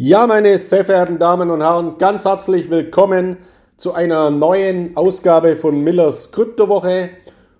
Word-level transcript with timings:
Ja, 0.00 0.28
meine 0.28 0.56
sehr 0.58 0.84
verehrten 0.84 1.18
Damen 1.18 1.50
und 1.50 1.60
Herren, 1.60 1.98
ganz 1.98 2.24
herzlich 2.24 2.70
willkommen 2.70 3.38
zu 3.76 3.94
einer 3.94 4.30
neuen 4.30 4.96
Ausgabe 4.96 5.56
von 5.56 5.82
Millers 5.82 6.30
Kryptowoche. 6.30 7.10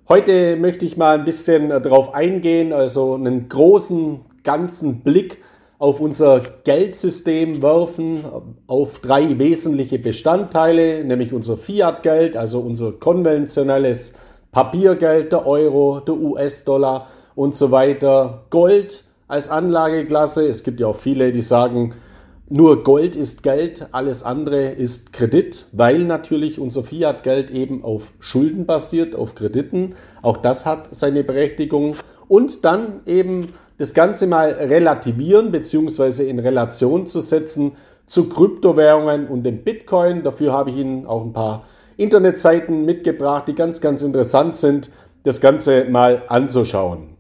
Heute 0.08 0.54
möchte 0.54 0.86
ich 0.86 0.96
mal 0.96 1.18
ein 1.18 1.24
bisschen 1.24 1.70
darauf 1.70 2.14
eingehen, 2.14 2.72
also 2.72 3.14
einen 3.14 3.48
großen 3.48 4.20
ganzen 4.44 5.00
Blick 5.00 5.38
auf 5.80 6.00
unser 6.00 6.40
Geldsystem 6.62 7.60
werfen, 7.60 8.20
auf 8.68 9.00
drei 9.00 9.36
wesentliche 9.40 9.98
Bestandteile, 9.98 11.02
nämlich 11.02 11.32
unser 11.32 11.56
Fiat-Geld, 11.56 12.36
also 12.36 12.60
unser 12.60 12.92
konventionelles 12.92 14.16
Papiergeld, 14.52 15.32
der 15.32 15.44
Euro, 15.44 15.98
der 15.98 16.14
US-Dollar 16.14 17.08
und 17.34 17.56
so 17.56 17.72
weiter, 17.72 18.44
Gold 18.50 19.02
als 19.26 19.50
Anlageklasse. 19.50 20.46
Es 20.46 20.62
gibt 20.62 20.78
ja 20.78 20.86
auch 20.86 20.94
viele, 20.94 21.32
die 21.32 21.40
sagen, 21.40 21.94
nur 22.50 22.82
Gold 22.82 23.14
ist 23.14 23.42
Geld, 23.42 23.88
alles 23.92 24.22
andere 24.22 24.68
ist 24.70 25.12
Kredit, 25.12 25.66
weil 25.72 25.98
natürlich 26.04 26.58
unser 26.58 26.82
Fiat-Geld 26.82 27.50
eben 27.50 27.84
auf 27.84 28.12
Schulden 28.20 28.64
basiert, 28.64 29.14
auf 29.14 29.34
Krediten. 29.34 29.94
Auch 30.22 30.38
das 30.38 30.64
hat 30.64 30.88
seine 30.90 31.24
Berechtigung. 31.24 31.96
Und 32.26 32.64
dann 32.64 33.00
eben 33.04 33.48
das 33.76 33.92
Ganze 33.92 34.26
mal 34.26 34.50
relativieren 34.50 35.52
bzw. 35.52 36.28
in 36.28 36.38
Relation 36.38 37.06
zu 37.06 37.20
setzen 37.20 37.72
zu 38.06 38.30
Kryptowährungen 38.30 39.28
und 39.28 39.42
dem 39.42 39.62
Bitcoin. 39.62 40.22
Dafür 40.22 40.52
habe 40.54 40.70
ich 40.70 40.76
Ihnen 40.76 41.06
auch 41.06 41.24
ein 41.24 41.34
paar 41.34 41.64
Internetseiten 41.98 42.86
mitgebracht, 42.86 43.46
die 43.48 43.54
ganz, 43.54 43.82
ganz 43.82 44.02
interessant 44.02 44.56
sind, 44.56 44.90
das 45.24 45.42
Ganze 45.42 45.84
mal 45.84 46.22
anzuschauen. 46.28 47.16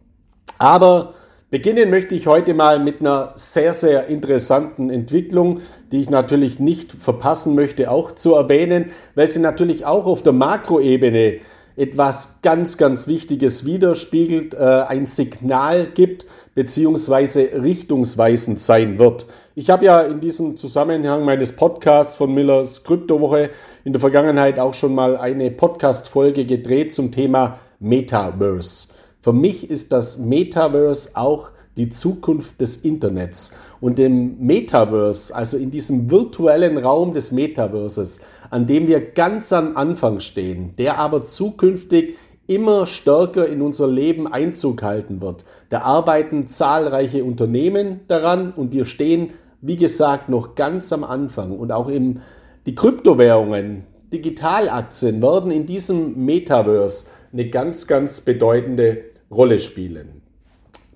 Aber 0.56 1.12
Beginnen 1.50 1.88
möchte 1.88 2.14
ich 2.14 2.26
heute 2.26 2.52
mal 2.52 2.78
mit 2.78 3.00
einer 3.00 3.32
sehr, 3.34 3.72
sehr 3.72 4.08
interessanten 4.08 4.90
Entwicklung, 4.90 5.60
die 5.90 6.02
ich 6.02 6.10
natürlich 6.10 6.58
nicht 6.58 6.92
verpassen 6.92 7.54
möchte, 7.54 7.90
auch 7.90 8.12
zu 8.12 8.34
erwähnen, 8.34 8.90
weil 9.14 9.28
sie 9.28 9.40
natürlich 9.40 9.86
auch 9.86 10.04
auf 10.04 10.22
der 10.22 10.34
Makroebene 10.34 11.38
etwas 11.74 12.40
ganz, 12.42 12.76
ganz 12.76 13.06
Wichtiges 13.06 13.64
widerspiegelt, 13.64 14.52
äh, 14.52 14.58
ein 14.58 15.06
Signal 15.06 15.86
gibt, 15.86 16.26
beziehungsweise 16.54 17.48
richtungsweisend 17.62 18.60
sein 18.60 18.98
wird. 18.98 19.24
Ich 19.54 19.70
habe 19.70 19.86
ja 19.86 20.02
in 20.02 20.20
diesem 20.20 20.54
Zusammenhang 20.58 21.24
meines 21.24 21.56
Podcasts 21.56 22.16
von 22.16 22.34
Millers 22.34 22.84
Kryptowoche 22.84 23.48
in 23.84 23.94
der 23.94 24.00
Vergangenheit 24.00 24.58
auch 24.58 24.74
schon 24.74 24.94
mal 24.94 25.16
eine 25.16 25.50
Podcast-Folge 25.50 26.44
gedreht 26.44 26.92
zum 26.92 27.10
Thema 27.10 27.58
Metaverse. 27.80 28.88
Für 29.28 29.34
mich 29.34 29.68
ist 29.68 29.92
das 29.92 30.16
Metaverse 30.16 31.10
auch 31.12 31.50
die 31.76 31.90
Zukunft 31.90 32.58
des 32.62 32.78
Internets. 32.78 33.52
Und 33.78 34.00
im 34.00 34.38
Metaverse, 34.38 35.36
also 35.36 35.58
in 35.58 35.70
diesem 35.70 36.10
virtuellen 36.10 36.78
Raum 36.78 37.12
des 37.12 37.30
Metaverses, 37.30 38.20
an 38.48 38.66
dem 38.66 38.86
wir 38.86 39.02
ganz 39.02 39.52
am 39.52 39.76
Anfang 39.76 40.20
stehen, 40.20 40.72
der 40.78 40.98
aber 40.98 41.20
zukünftig 41.20 42.16
immer 42.46 42.86
stärker 42.86 43.46
in 43.46 43.60
unser 43.60 43.86
Leben 43.86 44.26
Einzug 44.26 44.82
halten 44.82 45.20
wird. 45.20 45.44
Da 45.68 45.82
arbeiten 45.82 46.46
zahlreiche 46.46 47.22
Unternehmen 47.22 48.00
daran 48.08 48.50
und 48.52 48.72
wir 48.72 48.86
stehen, 48.86 49.34
wie 49.60 49.76
gesagt, 49.76 50.30
noch 50.30 50.54
ganz 50.54 50.90
am 50.90 51.04
Anfang. 51.04 51.58
Und 51.58 51.70
auch 51.70 51.90
im, 51.90 52.22
die 52.64 52.74
Kryptowährungen, 52.74 53.82
Digitalaktien 54.10 55.20
werden 55.20 55.50
in 55.50 55.66
diesem 55.66 56.24
Metaverse 56.24 57.10
eine 57.32 57.50
ganz, 57.50 57.86
ganz 57.86 58.22
bedeutende 58.22 59.04
Rolle 59.30 59.58
spielen. 59.58 60.22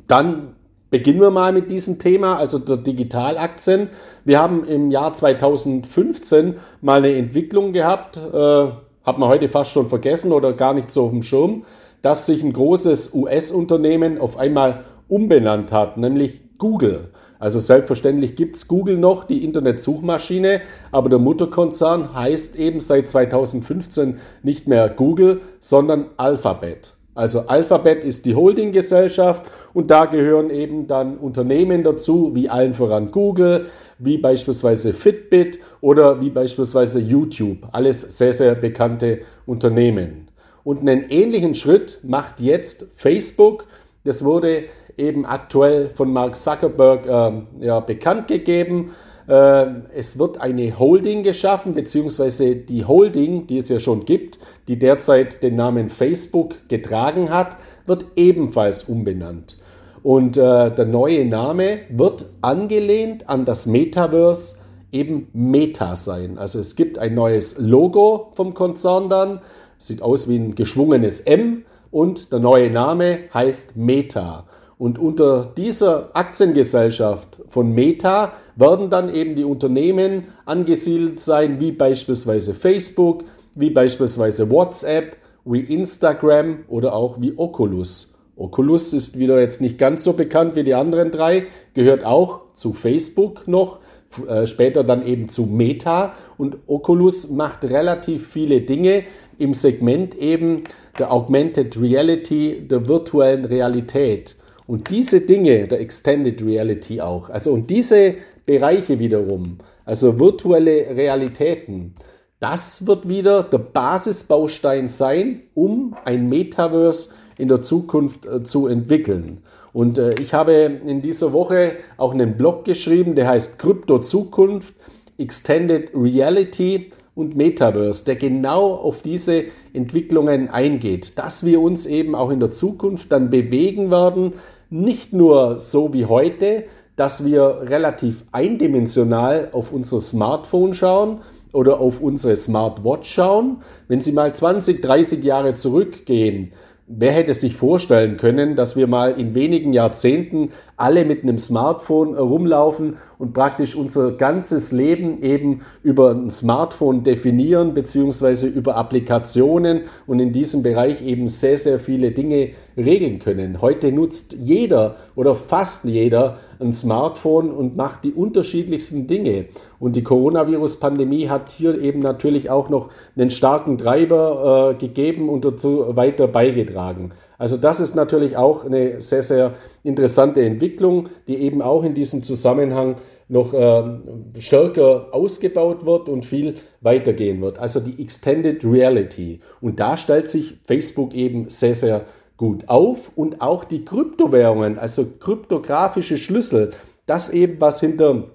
Dann 0.07 0.55
beginnen 0.91 1.21
wir 1.21 1.31
mal 1.31 1.53
mit 1.53 1.71
diesem 1.71 1.99
Thema, 1.99 2.37
also 2.37 2.59
der 2.59 2.77
Digitalaktien. 2.77 3.89
Wir 4.25 4.39
haben 4.39 4.65
im 4.65 4.91
Jahr 4.91 5.13
2015 5.13 6.57
mal 6.83 6.99
eine 6.99 7.15
Entwicklung 7.17 7.73
gehabt, 7.73 8.19
äh, 8.19 8.67
hat 9.05 9.19
man 9.19 9.29
heute 9.29 9.49
fast 9.49 9.71
schon 9.71 9.89
vergessen 9.89 10.33
oder 10.33 10.53
gar 10.53 10.75
nicht 10.75 10.91
so 10.91 11.05
auf 11.05 11.11
dem 11.11 11.23
Schirm, 11.23 11.65
dass 12.03 12.27
sich 12.27 12.43
ein 12.43 12.53
großes 12.53 13.15
US-Unternehmen 13.15 14.19
auf 14.19 14.37
einmal 14.37 14.85
umbenannt 15.09 15.73
hat, 15.73 15.97
nämlich 15.97 16.43
Google. 16.59 17.11
Also 17.39 17.59
selbstverständlich 17.59 18.37
gibt 18.37 18.57
es 18.57 18.69
Google 18.69 18.99
noch, 18.99 19.25
die 19.25 19.45
Internetsuchmaschine, 19.45 20.61
aber 20.93 21.09
der 21.09 21.19
Mutterkonzern 21.19 22.15
heißt 22.15 22.57
eben 22.57 22.79
seit 22.79 23.09
2015 23.09 24.19
nicht 24.43 24.69
mehr 24.69 24.89
Google, 24.89 25.41
sondern 25.59 26.11
Alphabet. 26.19 26.95
Also 27.15 27.41
Alphabet 27.41 28.05
ist 28.05 28.25
die 28.25 28.35
Holdinggesellschaft 28.35 29.45
und 29.75 29.91
da 29.91 30.07
gehören 30.07 30.51
eben 30.51 30.87
dann 30.87 31.19
Unternehmen 31.19 31.83
dazu, 31.83 32.35
wie 32.35 32.49
allen 32.49 32.75
voran 32.75 33.11
Google, 33.11 33.67
wie 33.99 34.19
beispielsweise 34.19 34.95
Fitbit 34.95 35.59
oder 35.81 36.21
wie 36.21 36.31
beispielsweise 36.31 37.01
YouTube. 37.01 37.69
Alles 37.73 38.19
sehr, 38.19 38.33
sehr 38.33 38.55
bekannte 38.55 39.21
Unternehmen. 39.47 40.29
Und 40.65 40.81
einen 40.81 41.11
ähnlichen 41.11 41.55
Schritt 41.55 42.01
macht 42.03 42.41
jetzt 42.41 42.95
Facebook. 42.95 43.67
Das 44.05 44.25
wurde 44.25 44.65
eben 44.97 45.27
aktuell 45.27 45.91
von 45.91 46.13
Mark 46.13 46.37
Zuckerberg 46.37 47.07
äh, 47.07 47.67
ja, 47.67 47.81
bekannt 47.81 48.29
gegeben. 48.29 48.93
Äh, 49.29 49.67
es 49.95 50.19
wird 50.19 50.41
eine 50.41 50.79
Holding 50.79 51.23
geschaffen, 51.23 51.75
beziehungsweise 51.75 52.57
die 52.57 52.85
Holding, 52.85 53.47
die 53.47 53.59
es 53.59 53.69
ja 53.69 53.79
schon 53.79 54.05
gibt, 54.05 54.39
die 54.69 54.79
derzeit 54.79 55.43
den 55.43 55.57
Namen 55.57 55.89
Facebook 55.89 56.69
getragen 56.69 57.31
hat, 57.31 57.57
wird 57.87 58.07
ebenfalls 58.17 58.85
umbenannt. 58.85 59.59
Und 60.03 60.37
äh, 60.37 60.71
der 60.71 60.87
neue 60.87 61.25
Name 61.25 61.79
wird 61.91 62.27
angelehnt 62.41 63.29
an 63.29 63.45
das 63.45 63.67
Metaverse 63.67 64.57
eben 64.91 65.29
Meta 65.33 65.97
sein. 65.97 66.39
Also 66.39 66.59
es 66.59 66.77
gibt 66.77 66.99
ein 66.99 67.15
neues 67.15 67.57
Logo 67.59 68.33
vom 68.35 68.55
Konzern 68.55 69.09
dann, 69.09 69.41
sieht 69.79 70.03
aus 70.03 70.29
wie 70.29 70.37
ein 70.37 70.55
geschwungenes 70.55 71.21
M 71.21 71.65
und 71.91 72.31
der 72.33 72.39
neue 72.41 72.71
Name 72.71 73.21
heißt 73.33 73.77
Meta. 73.77 74.45
Und 74.83 74.99
unter 74.99 75.53
dieser 75.57 76.11
Aktiengesellschaft 76.13 77.39
von 77.47 77.73
Meta 77.73 78.33
werden 78.57 78.91
dann 78.91 79.15
eben 79.15 79.37
die 79.37 79.45
Unternehmen 79.45 80.25
angesiedelt 80.45 81.21
sein, 81.21 81.61
wie 81.61 81.71
beispielsweise 81.71 82.53
Facebook, 82.53 83.23
wie 83.55 83.71
beispielsweise 83.71 84.51
WhatsApp, 84.51 85.17
wie 85.45 85.61
Instagram 85.61 86.65
oder 86.67 86.95
auch 86.95 87.21
wie 87.21 87.33
Oculus. 87.37 88.19
Oculus 88.35 88.93
ist 88.93 89.17
wieder 89.17 89.41
jetzt 89.41 89.61
nicht 89.61 89.79
ganz 89.79 90.03
so 90.03 90.15
bekannt 90.15 90.57
wie 90.57 90.65
die 90.65 90.75
anderen 90.75 91.13
drei, 91.13 91.47
gehört 91.75 92.05
auch 92.05 92.53
zu 92.53 92.73
Facebook 92.73 93.47
noch, 93.47 93.79
äh, 94.27 94.47
später 94.47 94.83
dann 94.83 95.07
eben 95.07 95.29
zu 95.29 95.47
Meta 95.47 96.15
und 96.39 96.57
Oculus 96.67 97.31
macht 97.31 97.65
relativ 97.67 98.27
viele 98.27 98.63
Dinge 98.63 99.05
im 99.39 99.55
Segment 99.55 100.17
eben 100.17 100.65
der 100.99 101.13
Augmented 101.13 101.81
Reality, 101.81 102.67
der 102.69 102.89
virtuellen 102.89 103.45
Realität. 103.45 104.42
Und 104.67 104.91
diese 104.91 105.21
Dinge, 105.23 105.67
der 105.67 105.81
Extended 105.81 106.45
Reality 106.45 107.01
auch, 107.01 107.31
also 107.31 107.53
und 107.53 107.71
diese 107.71 108.15
Bereiche 108.47 108.99
wiederum, 108.99 109.59
also 109.85 110.19
virtuelle 110.19 110.97
Realitäten, 110.97 111.95
das 112.39 112.87
wird 112.87 113.09
wieder 113.09 113.45
der 113.45 113.59
Basisbaustein 113.59 114.89
sein, 114.89 115.43
um 115.55 115.97
ein 116.05 116.29
Metaverse 116.29 117.15
in 117.39 117.49
der 117.49 117.63
Zukunft 117.63 118.27
äh, 118.27 118.43
zu 118.43 118.67
entwickeln. 118.67 119.43
Und 119.73 119.99
äh, 119.99 120.15
ich 120.21 120.35
habe 120.35 120.53
in 120.53 121.01
dieser 121.01 121.33
Woche 121.33 121.77
auch 121.97 122.13
einen 122.13 122.37
Blog 122.37 122.65
geschrieben, 122.65 123.15
der 123.15 123.29
heißt 123.29 123.59
Krypto 123.59 124.01
Zukunft, 124.01 124.75
Extended 125.19 125.91
Reality 125.95 126.91
und 127.15 127.37
Metaverse, 127.37 128.05
der 128.05 128.17
genau 128.17 128.75
auf 128.75 129.03
diese 129.03 129.45
Entwicklungen 129.73 130.49
eingeht, 130.49 131.19
dass 131.19 131.45
wir 131.45 131.61
uns 131.61 131.87
eben 131.87 132.15
auch 132.15 132.31
in 132.31 132.41
der 132.41 132.51
Zukunft 132.51 133.13
dann 133.13 133.31
bewegen 133.31 133.91
werden, 133.91 134.35
nicht 134.71 135.13
nur 135.13 135.59
so 135.59 135.93
wie 135.93 136.07
heute, 136.07 136.65
dass 136.97 137.25
wir 137.25 137.63
relativ 137.63 138.25
eindimensional 138.33 139.51
auf 139.53 139.73
unser 139.73 140.01
Smartphone 140.01 140.75
schauen 140.75 141.21
oder 141.53 141.81
auf 141.81 142.01
unsere 142.01 142.37
Smartwatch 142.37 143.11
schauen. 143.13 143.59
Wenn 143.89 144.01
Sie 144.01 144.13
mal 144.13 144.35
20, 144.35 144.81
30 144.81 145.23
Jahre 145.23 145.55
zurückgehen, 145.55 146.53
wer 146.87 147.13
hätte 147.13 147.35
sich 147.35 147.55
vorstellen 147.57 148.17
können, 148.17 148.57
dass 148.57 148.77
wir 148.77 148.87
mal 148.87 149.19
in 149.19 149.35
wenigen 149.35 149.73
Jahrzehnten 149.73 150.51
alle 150.77 151.05
mit 151.05 151.23
einem 151.23 151.39
Smartphone 151.39 152.15
rumlaufen 152.17 152.97
und 153.23 153.35
praktisch 153.35 153.77
unser 153.77 154.11
ganzes 154.11 154.73
Leben 154.73 155.23
eben 155.23 155.61
über 155.85 156.11
ein 156.11 156.29
Smartphone 156.29 157.05
definieren, 157.05 157.73
beziehungsweise 157.73 158.49
über 158.49 158.75
Applikationen 158.75 159.83
und 160.09 160.19
in 160.19 160.33
diesem 160.33 160.65
Bereich 160.65 161.01
eben 161.03 161.29
sehr, 161.29 161.57
sehr 161.57 161.79
viele 161.79 162.11
Dinge 162.11 162.51
regeln 162.77 163.21
können. 163.21 163.61
Heute 163.61 163.93
nutzt 163.93 164.33
jeder 164.43 164.97
oder 165.15 165.37
fast 165.37 165.85
jeder 165.85 166.39
ein 166.59 166.73
Smartphone 166.73 167.53
und 167.53 167.77
macht 167.77 168.03
die 168.03 168.13
unterschiedlichsten 168.13 169.07
Dinge. 169.07 169.47
Und 169.79 169.95
die 169.95 170.03
Coronavirus-Pandemie 170.03 171.29
hat 171.29 171.53
hier 171.53 171.81
eben 171.81 172.01
natürlich 172.01 172.51
auch 172.51 172.71
noch 172.71 172.91
einen 173.17 173.31
starken 173.31 173.79
Treiber 173.79 174.73
äh, 174.73 174.75
gegeben 174.81 175.29
und 175.29 175.45
dazu 175.45 175.97
weiter 175.97 176.27
beigetragen. 176.27 177.13
Also 177.43 177.57
das 177.57 177.81
ist 177.81 177.97
natürlich 177.97 178.37
auch 178.37 178.65
eine 178.65 179.03
sehr, 179.03 179.25
sehr 179.25 179.55
interessante 179.83 180.43
Entwicklung, 180.43 181.09
die 181.27 181.39
eben 181.39 181.61
auch 181.61 181.83
in 181.83 181.93
diesem 181.93 182.23
Zusammenhang 182.23 182.99
noch 183.27 183.53
ähm, 183.53 184.27
stärker 184.39 185.09
ausgebaut 185.11 185.85
wird 185.85 186.09
und 186.09 186.25
viel 186.25 186.55
weitergehen 186.83 187.43
wird. 187.43 187.59
Also 187.59 187.81
die 187.81 188.01
Extended 188.01 188.65
Reality. 188.65 189.41
Und 189.61 189.81
da 189.81 189.97
stellt 189.97 190.29
sich 190.29 190.61
Facebook 190.67 191.15
eben 191.15 191.49
sehr, 191.49 191.75
sehr 191.75 192.05
gut 192.37 192.69
auf. 192.69 193.11
Und 193.17 193.41
auch 193.41 193.65
die 193.65 193.85
Kryptowährungen, 193.85 194.79
also 194.79 195.05
kryptografische 195.19 196.19
Schlüssel, 196.19 196.71
das 197.07 197.29
eben, 197.29 197.61
was 197.61 197.81
hinter 197.81 198.29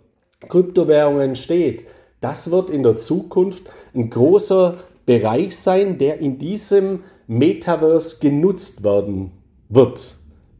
Kryptowährungen 0.49 1.37
steht, 1.37 1.85
das 2.19 2.51
wird 2.51 2.69
in 2.69 2.83
der 2.83 2.97
Zukunft 2.97 3.69
ein 3.95 4.09
großer 4.09 4.75
Bereich 5.05 5.55
sein, 5.55 5.97
der 5.97 6.19
in 6.19 6.37
diesem 6.39 7.03
Metaverse 7.27 8.19
genutzt 8.19 8.83
werden 8.83 9.31
wird. 9.69 10.15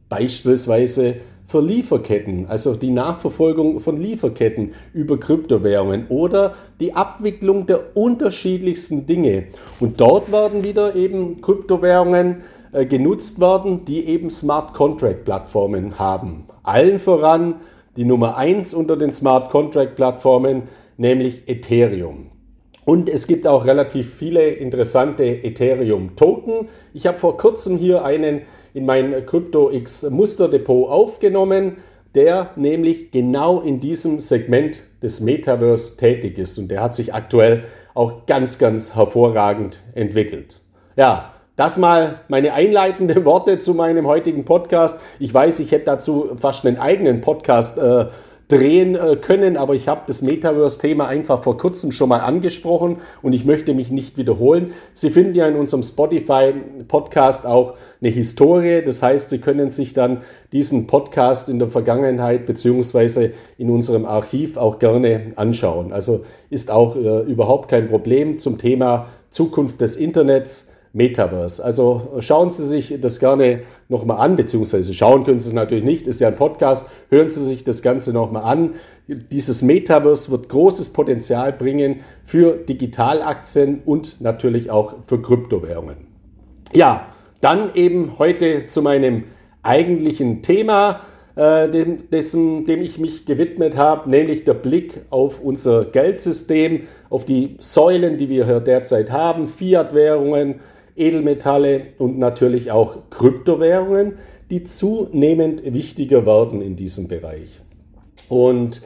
Beispielsweise 0.08 1.16
für 1.46 1.62
Lieferketten, 1.62 2.46
also 2.46 2.74
die 2.74 2.90
Nachverfolgung 2.90 3.80
von 3.80 3.96
Lieferketten 3.96 4.74
über 4.92 5.18
Kryptowährungen 5.18 6.06
oder 6.08 6.54
die 6.78 6.94
Abwicklung 6.94 7.64
der 7.64 7.96
unterschiedlichsten 7.96 9.06
Dinge. 9.06 9.44
Und 9.80 9.98
dort 9.98 10.30
werden 10.30 10.62
wieder 10.62 10.94
eben 10.94 11.40
Kryptowährungen 11.40 12.42
äh, 12.72 12.84
genutzt 12.84 13.40
werden, 13.40 13.86
die 13.86 14.06
eben 14.06 14.28
Smart 14.28 14.74
Contract 14.74 15.24
Plattformen 15.24 15.98
haben. 15.98 16.44
Allen 16.62 16.98
voran 16.98 17.56
die 17.96 18.04
Nummer 18.04 18.36
eins 18.36 18.74
unter 18.74 18.96
den 18.98 19.10
Smart 19.10 19.50
Contract 19.50 19.96
Plattformen, 19.96 20.64
nämlich 20.98 21.48
Ethereum. 21.48 22.26
Und 22.88 23.10
es 23.10 23.26
gibt 23.26 23.46
auch 23.46 23.66
relativ 23.66 24.14
viele 24.14 24.48
interessante 24.48 25.22
Ethereum-Token. 25.22 26.68
Ich 26.94 27.06
habe 27.06 27.18
vor 27.18 27.36
kurzem 27.36 27.76
hier 27.76 28.02
einen 28.02 28.40
in 28.72 28.86
mein 28.86 29.26
CryptoX 29.26 30.08
Musterdepot 30.08 30.88
aufgenommen, 30.88 31.76
der 32.14 32.52
nämlich 32.56 33.10
genau 33.10 33.60
in 33.60 33.80
diesem 33.80 34.20
Segment 34.20 34.80
des 35.02 35.20
Metaverse 35.20 35.98
tätig 35.98 36.38
ist. 36.38 36.56
Und 36.56 36.68
der 36.68 36.82
hat 36.82 36.94
sich 36.94 37.12
aktuell 37.12 37.64
auch 37.92 38.24
ganz, 38.24 38.58
ganz 38.58 38.96
hervorragend 38.96 39.80
entwickelt. 39.94 40.58
Ja, 40.96 41.34
das 41.56 41.76
mal 41.76 42.20
meine 42.28 42.54
einleitenden 42.54 43.26
Worte 43.26 43.58
zu 43.58 43.74
meinem 43.74 44.06
heutigen 44.06 44.46
Podcast. 44.46 44.98
Ich 45.18 45.34
weiß, 45.34 45.60
ich 45.60 45.72
hätte 45.72 45.84
dazu 45.84 46.30
fast 46.36 46.64
einen 46.64 46.78
eigenen 46.78 47.20
Podcast 47.20 47.76
äh, 47.76 48.06
drehen 48.48 48.94
äh, 48.94 49.16
können, 49.16 49.58
aber 49.58 49.74
ich 49.74 49.88
habe 49.88 50.02
das 50.06 50.22
Metaverse-Thema 50.22 51.06
einfach 51.06 51.42
vor 51.42 51.58
kurzem 51.58 51.92
schon 51.92 52.08
mal 52.08 52.20
angesprochen 52.20 52.96
und 53.20 53.34
ich 53.34 53.44
möchte 53.44 53.74
mich 53.74 53.90
nicht 53.90 54.16
wiederholen. 54.16 54.72
Sie 54.94 55.10
finden 55.10 55.34
ja 55.34 55.46
in 55.46 55.56
unserem 55.56 55.82
Spotify-Podcast 55.82 57.46
auch 57.46 57.74
eine 58.00 58.10
Historie, 58.10 58.82
das 58.82 59.02
heißt, 59.02 59.28
Sie 59.30 59.38
können 59.38 59.70
sich 59.70 59.92
dann 59.92 60.22
diesen 60.50 60.86
Podcast 60.86 61.50
in 61.50 61.58
der 61.58 61.68
Vergangenheit 61.68 62.46
beziehungsweise 62.46 63.32
in 63.58 63.68
unserem 63.68 64.06
Archiv 64.06 64.56
auch 64.56 64.78
gerne 64.78 65.32
anschauen. 65.36 65.92
Also 65.92 66.24
ist 66.48 66.70
auch 66.70 66.96
äh, 66.96 67.20
überhaupt 67.22 67.68
kein 67.68 67.88
Problem 67.88 68.38
zum 68.38 68.56
Thema 68.56 69.08
Zukunft 69.28 69.82
des 69.82 69.96
Internets 69.96 70.77
Metaverse. 70.92 71.64
Also 71.64 72.14
schauen 72.20 72.50
Sie 72.50 72.66
sich 72.66 72.98
das 73.00 73.20
gerne 73.20 73.62
nochmal 73.88 74.18
an, 74.18 74.36
beziehungsweise 74.36 74.94
schauen 74.94 75.24
können 75.24 75.38
Sie 75.38 75.48
es 75.48 75.54
natürlich 75.54 75.84
nicht, 75.84 76.06
ist 76.06 76.20
ja 76.20 76.28
ein 76.28 76.36
Podcast, 76.36 76.88
hören 77.10 77.28
Sie 77.28 77.44
sich 77.44 77.64
das 77.64 77.82
Ganze 77.82 78.12
nochmal 78.12 78.44
an. 78.44 78.74
Dieses 79.06 79.62
Metaverse 79.62 80.30
wird 80.30 80.48
großes 80.48 80.92
Potenzial 80.92 81.52
bringen 81.52 82.00
für 82.24 82.56
Digitalaktien 82.56 83.82
und 83.84 84.20
natürlich 84.20 84.70
auch 84.70 84.94
für 85.06 85.20
Kryptowährungen. 85.20 86.08
Ja, 86.74 87.08
dann 87.40 87.74
eben 87.74 88.18
heute 88.18 88.66
zu 88.66 88.82
meinem 88.82 89.24
eigentlichen 89.62 90.42
Thema, 90.42 91.00
äh, 91.36 91.68
dem, 91.68 92.10
dessen, 92.10 92.66
dem 92.66 92.82
ich 92.82 92.98
mich 92.98 93.24
gewidmet 93.24 93.76
habe, 93.76 94.10
nämlich 94.10 94.44
der 94.44 94.54
Blick 94.54 95.02
auf 95.10 95.40
unser 95.40 95.84
Geldsystem, 95.84 96.88
auf 97.10 97.24
die 97.24 97.56
Säulen, 97.60 98.18
die 98.18 98.28
wir 98.28 98.44
hier 98.44 98.60
derzeit 98.60 99.12
haben, 99.12 99.46
Fiat-Währungen, 99.46 100.56
Edelmetalle 100.98 101.88
und 101.98 102.18
natürlich 102.18 102.70
auch 102.70 102.96
Kryptowährungen, 103.10 104.18
die 104.50 104.64
zunehmend 104.64 105.62
wichtiger 105.64 106.26
werden 106.26 106.62
in 106.62 106.76
diesem 106.76 107.08
Bereich. 107.08 107.60
Und 108.28 108.82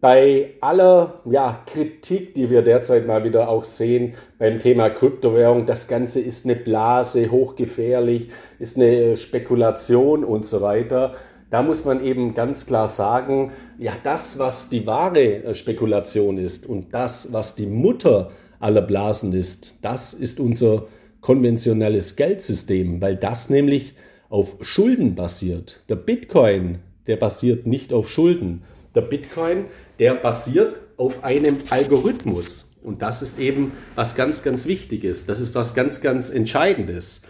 bei 0.00 0.54
aller 0.60 1.20
ja, 1.24 1.62
Kritik, 1.66 2.34
die 2.34 2.50
wir 2.50 2.62
derzeit 2.62 3.06
mal 3.06 3.24
wieder 3.24 3.48
auch 3.48 3.64
sehen 3.64 4.14
beim 4.38 4.60
Thema 4.60 4.90
Kryptowährung, 4.90 5.66
das 5.66 5.88
Ganze 5.88 6.20
ist 6.20 6.44
eine 6.44 6.56
Blase, 6.56 7.30
hochgefährlich, 7.30 8.28
ist 8.58 8.76
eine 8.76 9.16
Spekulation 9.16 10.22
und 10.22 10.44
so 10.44 10.60
weiter. 10.60 11.14
Da 11.50 11.62
muss 11.62 11.84
man 11.84 12.04
eben 12.04 12.34
ganz 12.34 12.66
klar 12.66 12.88
sagen, 12.88 13.52
ja, 13.78 13.92
das, 14.02 14.38
was 14.38 14.68
die 14.68 14.86
wahre 14.86 15.54
Spekulation 15.54 16.38
ist 16.38 16.66
und 16.66 16.92
das, 16.92 17.32
was 17.32 17.54
die 17.54 17.66
Mutter 17.66 18.30
aller 18.60 18.82
Blasen 18.82 19.32
ist, 19.32 19.78
das 19.82 20.12
ist 20.12 20.40
unser 20.40 20.84
konventionelles 21.20 22.16
Geldsystem, 22.16 23.00
weil 23.00 23.16
das 23.16 23.50
nämlich 23.50 23.94
auf 24.28 24.56
Schulden 24.60 25.14
basiert. 25.14 25.82
Der 25.88 25.96
Bitcoin, 25.96 26.78
der 27.06 27.16
basiert 27.16 27.66
nicht 27.66 27.92
auf 27.92 28.08
Schulden. 28.08 28.62
Der 28.94 29.02
Bitcoin, 29.02 29.66
der 29.98 30.14
basiert 30.14 30.80
auf 30.96 31.24
einem 31.24 31.56
Algorithmus. 31.70 32.70
Und 32.82 33.02
das 33.02 33.22
ist 33.22 33.38
eben 33.38 33.72
was 33.94 34.14
ganz, 34.14 34.42
ganz 34.42 34.66
Wichtiges. 34.66 35.26
Das 35.26 35.40
ist 35.40 35.54
was 35.54 35.74
ganz, 35.74 36.00
ganz 36.00 36.30
Entscheidendes. 36.30 37.22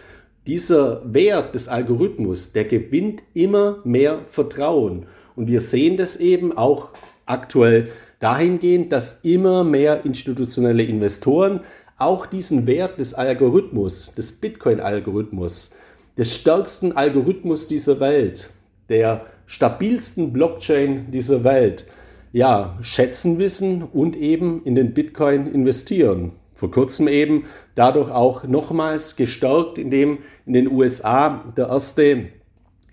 Dieser 0.45 1.01
Wert 1.11 1.55
des 1.55 1.67
Algorithmus, 1.67 2.53
der 2.53 2.65
gewinnt 2.65 3.21
immer 3.33 3.81
mehr 3.83 4.21
Vertrauen. 4.25 5.07
Und 5.35 5.47
wir 5.47 5.59
sehen 5.59 5.97
das 5.97 6.17
eben 6.17 6.55
auch 6.55 6.89
aktuell 7.25 7.89
dahingehend, 8.19 8.91
dass 8.91 9.21
immer 9.23 9.63
mehr 9.63 10.05
institutionelle 10.05 10.83
Investoren 10.83 11.61
auch 11.97 12.25
diesen 12.25 12.67
Wert 12.67 12.99
des 12.99 13.13
Algorithmus, 13.13 14.13
des 14.13 14.33
Bitcoin-Algorithmus, 14.33 15.71
des 16.17 16.35
stärksten 16.35 16.91
Algorithmus 16.91 17.67
dieser 17.67 17.99
Welt, 17.99 18.51
der 18.89 19.25
stabilsten 19.45 20.33
Blockchain 20.33 21.11
dieser 21.11 21.43
Welt, 21.43 21.87
ja, 22.33 22.77
schätzen 22.81 23.39
wissen 23.39 23.81
und 23.81 24.15
eben 24.15 24.63
in 24.63 24.75
den 24.75 24.93
Bitcoin 24.93 25.47
investieren. 25.47 26.33
Vor 26.53 26.71
kurzem 26.71 27.07
eben 27.07 27.45
dadurch 27.75 28.11
auch 28.11 28.43
nochmals 28.43 29.15
gestärkt, 29.15 29.77
indem 29.77 30.19
in 30.45 30.53
den 30.53 30.71
USA 30.71 31.51
der 31.55 31.67
erste 31.67 32.29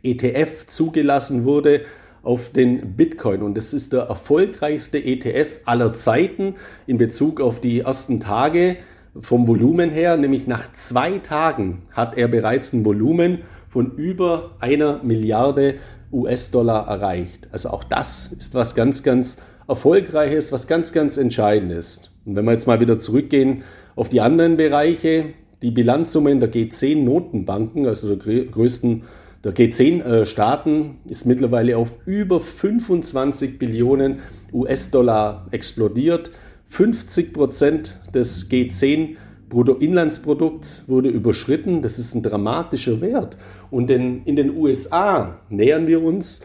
ETF 0.03 0.67
zugelassen 0.67 1.45
wurde 1.45 1.83
auf 2.23 2.51
den 2.51 2.97
Bitcoin. 2.97 3.43
Und 3.43 3.57
das 3.57 3.75
ist 3.75 3.93
der 3.93 4.03
erfolgreichste 4.03 5.03
ETF 5.03 5.61
aller 5.65 5.93
Zeiten 5.93 6.55
in 6.87 6.97
Bezug 6.97 7.41
auf 7.41 7.61
die 7.61 7.81
ersten 7.81 8.21
Tage 8.21 8.77
vom 9.21 9.47
Volumen 9.47 9.91
her, 9.91 10.17
nämlich 10.17 10.47
nach 10.47 10.73
zwei 10.73 11.19
Tagen 11.19 11.83
hat 11.93 12.17
er 12.17 12.29
bereits 12.29 12.73
ein 12.73 12.85
Volumen 12.85 13.43
von 13.69 13.93
über 13.97 14.53
einer 14.61 15.03
Milliarde 15.03 15.77
US-Dollar 16.13 16.87
erreicht. 16.89 17.49
Also 17.53 17.71
auch 17.71 17.85
das 17.85 18.33
ist 18.39 18.55
was 18.55 18.75
ganz, 18.75 19.03
ganz 19.03 19.43
Erfolgreiches, 19.67 20.53
was 20.53 20.67
ganz, 20.67 20.93
ganz 20.93 21.17
Entscheidendes. 21.17 22.11
Und 22.25 22.37
wenn 22.37 22.45
wir 22.45 22.53
jetzt 22.53 22.67
mal 22.67 22.81
wieder 22.81 22.99
zurückgehen 22.99 23.63
auf 23.97 24.09
die 24.09 24.21
anderen 24.21 24.57
Bereiche, 24.57 25.27
die 25.63 25.71
Bilanzsummen 25.71 26.41
der 26.41 26.53
G10-Notenbanken, 26.53 27.87
also 27.87 28.15
der 28.15 28.45
größten 28.45 29.03
der 29.45 29.55
G10-Staaten, 29.55 30.97
ist 31.09 31.27
mittlerweile 31.27 31.77
auf 31.77 31.99
über 32.07 32.41
25 32.41 33.59
Billionen 33.59 34.21
US-Dollar 34.53 35.47
explodiert. 35.51 36.31
50 36.67 37.33
Prozent 37.33 37.99
des 38.15 38.51
G10 38.51 39.17
Bruttoinlandsprodukts 39.49 40.89
wurde 40.89 41.09
überschritten. 41.09 41.83
Das 41.83 41.99
ist 41.99 42.15
ein 42.15 42.23
dramatischer 42.23 43.01
Wert. 43.01 43.37
Und 43.71 43.91
in, 43.91 44.25
in 44.25 44.37
den 44.37 44.57
USA 44.57 45.39
nähern 45.49 45.87
wir 45.87 46.03
uns 46.03 46.41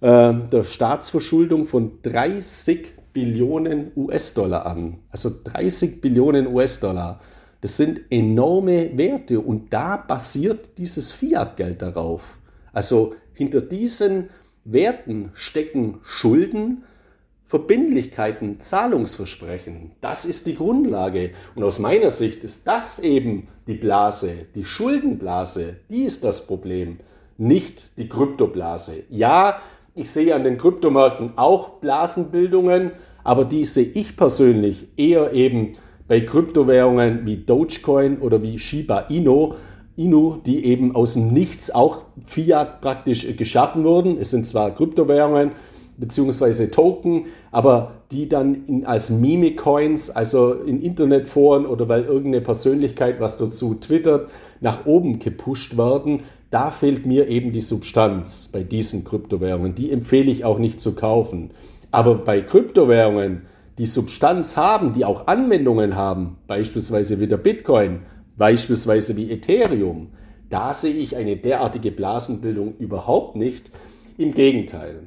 äh, 0.00 0.34
der 0.34 0.62
Staatsverschuldung 0.62 1.64
von 1.64 1.98
30 2.02 2.92
Billionen 3.12 3.92
US-Dollar 3.96 4.66
an. 4.66 4.98
Also 5.10 5.30
30 5.44 6.00
Billionen 6.00 6.46
US-Dollar. 6.46 7.20
Das 7.60 7.76
sind 7.76 8.00
enorme 8.10 8.96
Werte 8.96 9.40
und 9.40 9.72
da 9.72 9.96
basiert 9.96 10.78
dieses 10.78 11.12
Fiat-Geld 11.12 11.82
darauf. 11.82 12.38
Also 12.72 13.14
hinter 13.34 13.60
diesen 13.60 14.30
Werten 14.64 15.30
stecken 15.34 15.98
Schulden, 16.02 16.84
Verbindlichkeiten, 17.52 18.60
Zahlungsversprechen, 18.60 19.90
das 20.00 20.24
ist 20.24 20.46
die 20.46 20.54
Grundlage. 20.54 21.32
Und 21.54 21.64
aus 21.64 21.80
meiner 21.80 22.08
Sicht 22.08 22.44
ist 22.44 22.66
das 22.66 22.98
eben 22.98 23.48
die 23.66 23.74
Blase, 23.74 24.46
die 24.54 24.64
Schuldenblase, 24.64 25.76
die 25.90 26.04
ist 26.04 26.24
das 26.24 26.46
Problem, 26.46 27.00
nicht 27.36 27.98
die 27.98 28.08
Kryptoblase. 28.08 29.04
Ja, 29.10 29.58
ich 29.94 30.08
sehe 30.08 30.34
an 30.34 30.44
den 30.44 30.56
Kryptomärkten 30.56 31.34
auch 31.36 31.80
Blasenbildungen, 31.80 32.92
aber 33.22 33.44
die 33.44 33.66
sehe 33.66 33.90
ich 33.92 34.16
persönlich 34.16 34.88
eher 34.96 35.34
eben 35.34 35.72
bei 36.08 36.22
Kryptowährungen 36.22 37.26
wie 37.26 37.36
Dogecoin 37.36 38.20
oder 38.20 38.42
wie 38.42 38.58
Shiba 38.58 39.00
Inu, 39.10 39.56
Inu, 39.94 40.38
die 40.46 40.64
eben 40.64 40.96
aus 40.96 41.12
dem 41.12 41.34
Nichts 41.34 41.70
auch 41.70 42.04
Fiat 42.24 42.80
praktisch 42.80 43.36
geschaffen 43.36 43.84
wurden. 43.84 44.16
Es 44.16 44.30
sind 44.30 44.46
zwar 44.46 44.74
Kryptowährungen, 44.74 45.50
bzw. 45.96 46.68
Token, 46.68 47.26
aber 47.50 47.92
die 48.10 48.28
dann 48.28 48.64
in, 48.66 48.86
als 48.86 49.10
Meme-Coins, 49.10 50.10
also 50.10 50.52
in 50.52 50.80
Internetforen 50.80 51.66
oder 51.66 51.88
weil 51.88 52.04
irgendeine 52.04 52.42
Persönlichkeit 52.42 53.20
was 53.20 53.38
dazu 53.38 53.74
twittert, 53.74 54.30
nach 54.60 54.86
oben 54.86 55.18
gepusht 55.18 55.76
werden, 55.76 56.20
da 56.50 56.70
fehlt 56.70 57.06
mir 57.06 57.28
eben 57.28 57.52
die 57.52 57.60
Substanz 57.60 58.50
bei 58.52 58.62
diesen 58.62 59.04
Kryptowährungen. 59.04 59.74
Die 59.74 59.90
empfehle 59.90 60.30
ich 60.30 60.44
auch 60.44 60.58
nicht 60.58 60.80
zu 60.80 60.94
kaufen. 60.94 61.50
Aber 61.90 62.16
bei 62.16 62.42
Kryptowährungen, 62.42 63.42
die 63.78 63.86
Substanz 63.86 64.56
haben, 64.56 64.92
die 64.92 65.04
auch 65.04 65.26
Anwendungen 65.26 65.96
haben, 65.96 66.36
beispielsweise 66.46 67.20
wie 67.20 67.26
der 67.26 67.38
Bitcoin, 67.38 68.00
beispielsweise 68.36 69.16
wie 69.16 69.30
Ethereum, 69.30 70.08
da 70.50 70.74
sehe 70.74 70.94
ich 70.94 71.16
eine 71.16 71.36
derartige 71.36 71.90
Blasenbildung 71.90 72.74
überhaupt 72.78 73.36
nicht. 73.36 73.70
Im 74.18 74.34
Gegenteil. 74.34 75.04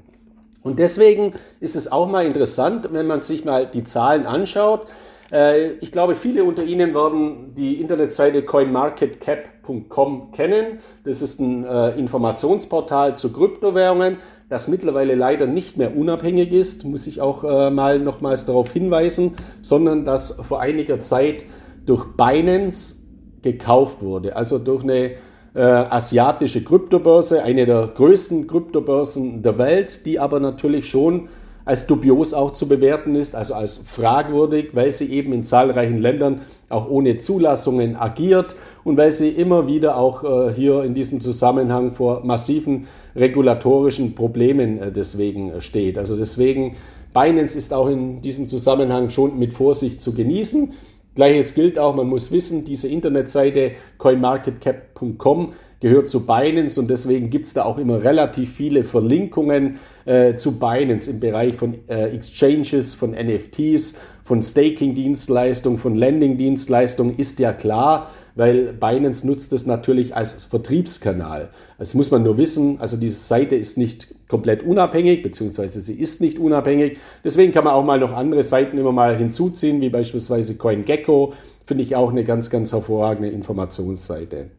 Und 0.65 0.79
deswegen 0.79 1.33
ist 1.59 1.75
es 1.75 1.91
auch 1.91 2.09
mal 2.09 2.25
interessant, 2.25 2.89
wenn 2.91 3.05
man 3.05 3.21
sich 3.21 3.45
mal 3.45 3.67
die 3.67 3.83
Zahlen 3.83 4.25
anschaut. 4.25 4.87
Äh, 5.31 5.73
ich 5.73 5.91
glaube, 5.91 6.15
viele 6.15 6.43
unter 6.43 6.63
Ihnen 6.63 6.95
werden 6.95 7.53
die 7.55 7.79
Internetseite 7.79 8.41
coinmarketcap.com 8.41 10.31
kennen. 10.31 10.79
Das 11.03 11.21
ist 11.21 11.39
ein 11.39 11.65
äh, 11.65 11.91
Informationsportal 11.91 13.15
zu 13.15 13.31
Kryptowährungen, 13.31 14.17
das 14.49 14.67
mittlerweile 14.67 15.13
leider 15.13 15.45
nicht 15.45 15.77
mehr 15.77 15.95
unabhängig 15.95 16.51
ist, 16.51 16.83
muss 16.83 17.05
ich 17.05 17.21
auch 17.21 17.43
äh, 17.43 17.69
mal 17.69 17.99
nochmals 17.99 18.45
darauf 18.45 18.71
hinweisen, 18.71 19.35
sondern 19.61 20.03
das 20.03 20.31
vor 20.31 20.61
einiger 20.61 20.97
Zeit 20.97 21.45
durch 21.85 22.05
Binance 22.17 23.03
gekauft 23.43 24.01
wurde. 24.01 24.35
Also 24.35 24.57
durch 24.57 24.81
eine 24.81 25.11
äh, 25.55 25.61
asiatische 25.61 26.63
Kryptobörse, 26.63 27.41
eine 27.43 27.65
der 27.65 27.87
größten 27.87 28.45
Kryptobörsen 28.45 29.41
der 29.41 29.57
Welt, 29.57 30.05
die 30.05 30.19
aber 30.19 30.39
natürlich 30.39 30.89
schon 30.89 31.29
als 31.63 31.87
dubios 31.87 32.33
auch 32.33 32.51
zu 32.51 32.67
bewerten 32.67 33.15
ist, 33.15 33.35
also 33.35 33.55
als 33.55 33.77
fragwürdig, 33.77 34.69
weil 34.73 34.91
sie 34.91 35.11
eben 35.11 35.33
in 35.33 35.43
zahlreichen 35.43 35.97
Ländern 35.97 36.41
auch 36.69 36.87
ohne 36.87 37.17
Zulassungen 37.17 37.95
agiert 37.95 38.55
und 38.83 38.97
weil 38.97 39.11
sie 39.11 39.29
immer 39.29 39.65
wieder 39.65 39.97
auch 39.97 40.23
äh, 40.23 40.53
hier 40.53 40.83
in 40.83 40.93
diesem 40.93 41.21
Zusammenhang 41.21 41.91
vor 41.91 42.23
massiven 42.23 42.85
regulatorischen 43.15 44.13
Problemen 44.13 44.79
äh, 44.79 44.91
deswegen 44.91 45.51
äh, 45.51 45.61
steht. 45.61 45.97
Also 45.97 46.15
deswegen, 46.15 46.75
Binance 47.13 47.57
ist 47.57 47.73
auch 47.73 47.87
in 47.87 48.21
diesem 48.21 48.45
Zusammenhang 48.47 49.09
schon 49.09 49.39
mit 49.39 49.53
Vorsicht 49.53 50.01
zu 50.01 50.13
genießen. 50.13 50.73
Gleiches 51.15 51.53
gilt 51.53 51.79
auch, 51.79 51.95
man 51.95 52.07
muss 52.07 52.31
wissen, 52.31 52.65
diese 52.65 52.89
Internetseite 52.89 53.71
coinmarketcap.com 53.97 55.53
gehört 55.79 56.09
zu 56.09 56.25
Binance 56.25 56.79
und 56.79 56.89
deswegen 56.89 57.29
gibt 57.29 57.45
es 57.45 57.53
da 57.53 57.63
auch 57.63 57.77
immer 57.77 58.03
relativ 58.03 58.53
viele 58.53 58.83
Verlinkungen 58.83 59.77
äh, 60.05 60.35
zu 60.35 60.59
Binance 60.59 61.09
im 61.11 61.19
Bereich 61.19 61.55
von 61.55 61.75
äh, 61.87 62.09
Exchanges, 62.09 62.95
von 62.95 63.11
NFTs, 63.11 63.99
von 64.23 64.41
Staking-Dienstleistungen, 64.41 65.77
von 65.77 65.95
Lending-Dienstleistungen, 65.95 67.17
ist 67.17 67.39
ja 67.39 67.53
klar 67.53 68.09
weil 68.35 68.73
Binance 68.73 69.25
nutzt 69.25 69.53
es 69.53 69.65
natürlich 69.65 70.15
als 70.15 70.45
Vertriebskanal. 70.45 71.49
Das 71.77 71.93
muss 71.93 72.11
man 72.11 72.23
nur 72.23 72.37
wissen. 72.37 72.79
Also 72.79 72.97
diese 72.97 73.19
Seite 73.19 73.55
ist 73.55 73.77
nicht 73.77 74.07
komplett 74.27 74.63
unabhängig, 74.63 75.21
beziehungsweise 75.21 75.79
sie 75.79 75.93
ist 75.93 76.19
nicht 76.19 76.37
unabhängig. 76.37 76.97
Deswegen 77.23 77.53
kann 77.53 77.63
man 77.63 77.73
auch 77.73 77.85
mal 77.85 77.99
noch 77.99 78.13
andere 78.13 78.43
Seiten 78.43 78.77
immer 78.77 78.91
mal 78.91 79.17
hinzuziehen, 79.17 79.79
wie 79.79 79.89
beispielsweise 79.89 80.57
CoinGecko. 80.57 81.33
Finde 81.65 81.83
ich 81.83 81.95
auch 81.95 82.11
eine 82.11 82.23
ganz, 82.23 82.49
ganz 82.49 82.73
hervorragende 82.73 83.29
Informationsseite. 83.29 84.49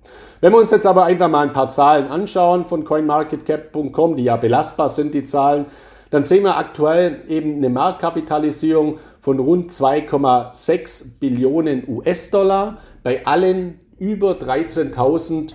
Wenn 0.41 0.53
wir 0.53 0.59
uns 0.59 0.71
jetzt 0.71 0.87
aber 0.87 1.05
einfach 1.05 1.29
mal 1.29 1.47
ein 1.47 1.53
paar 1.53 1.69
Zahlen 1.69 2.07
anschauen 2.07 2.65
von 2.65 2.85
CoinMarketCap.com, 2.85 4.17
die 4.17 4.25
ja 4.25 4.37
belastbar 4.37 4.89
sind, 4.89 5.15
die 5.15 5.25
Zahlen, 5.25 5.67
dann 6.11 6.25
sehen 6.25 6.45
wir 6.45 6.57
aktuell 6.57 7.23
eben 7.29 7.57
eine 7.57 7.69
Marktkapitalisierung 7.69 8.99
von 9.27 9.41
rund 9.41 9.73
2,6 9.73 11.19
Billionen 11.19 11.83
US-Dollar 11.89 12.79
bei 13.03 13.27
allen 13.27 13.81
über 13.99 14.35
13.000 14.35 15.55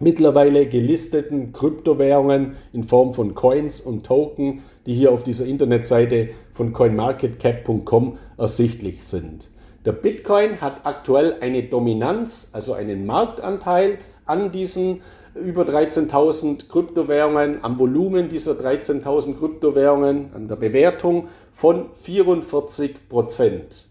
mittlerweile 0.00 0.66
gelisteten 0.66 1.52
Kryptowährungen 1.52 2.56
in 2.72 2.82
Form 2.82 3.12
von 3.12 3.34
Coins 3.34 3.82
und 3.82 4.06
Token, 4.06 4.62
die 4.86 4.94
hier 4.94 5.12
auf 5.12 5.22
dieser 5.22 5.44
Internetseite 5.44 6.30
von 6.54 6.72
coinmarketcap.com 6.72 8.16
ersichtlich 8.38 9.04
sind. 9.04 9.50
Der 9.84 9.92
Bitcoin 9.92 10.62
hat 10.62 10.86
aktuell 10.86 11.36
eine 11.42 11.64
Dominanz, 11.64 12.52
also 12.54 12.72
einen 12.72 13.04
Marktanteil 13.04 13.98
an 14.24 14.50
diesen 14.50 15.02
über 15.34 15.62
13.000 15.62 16.68
Kryptowährungen, 16.68 17.58
am 17.62 17.78
Volumen 17.78 18.28
dieser 18.28 18.52
13.000 18.52 19.38
Kryptowährungen, 19.38 20.30
an 20.34 20.48
der 20.48 20.56
Bewertung 20.56 21.28
von 21.52 21.86
44 22.02 23.08
Prozent. 23.08 23.88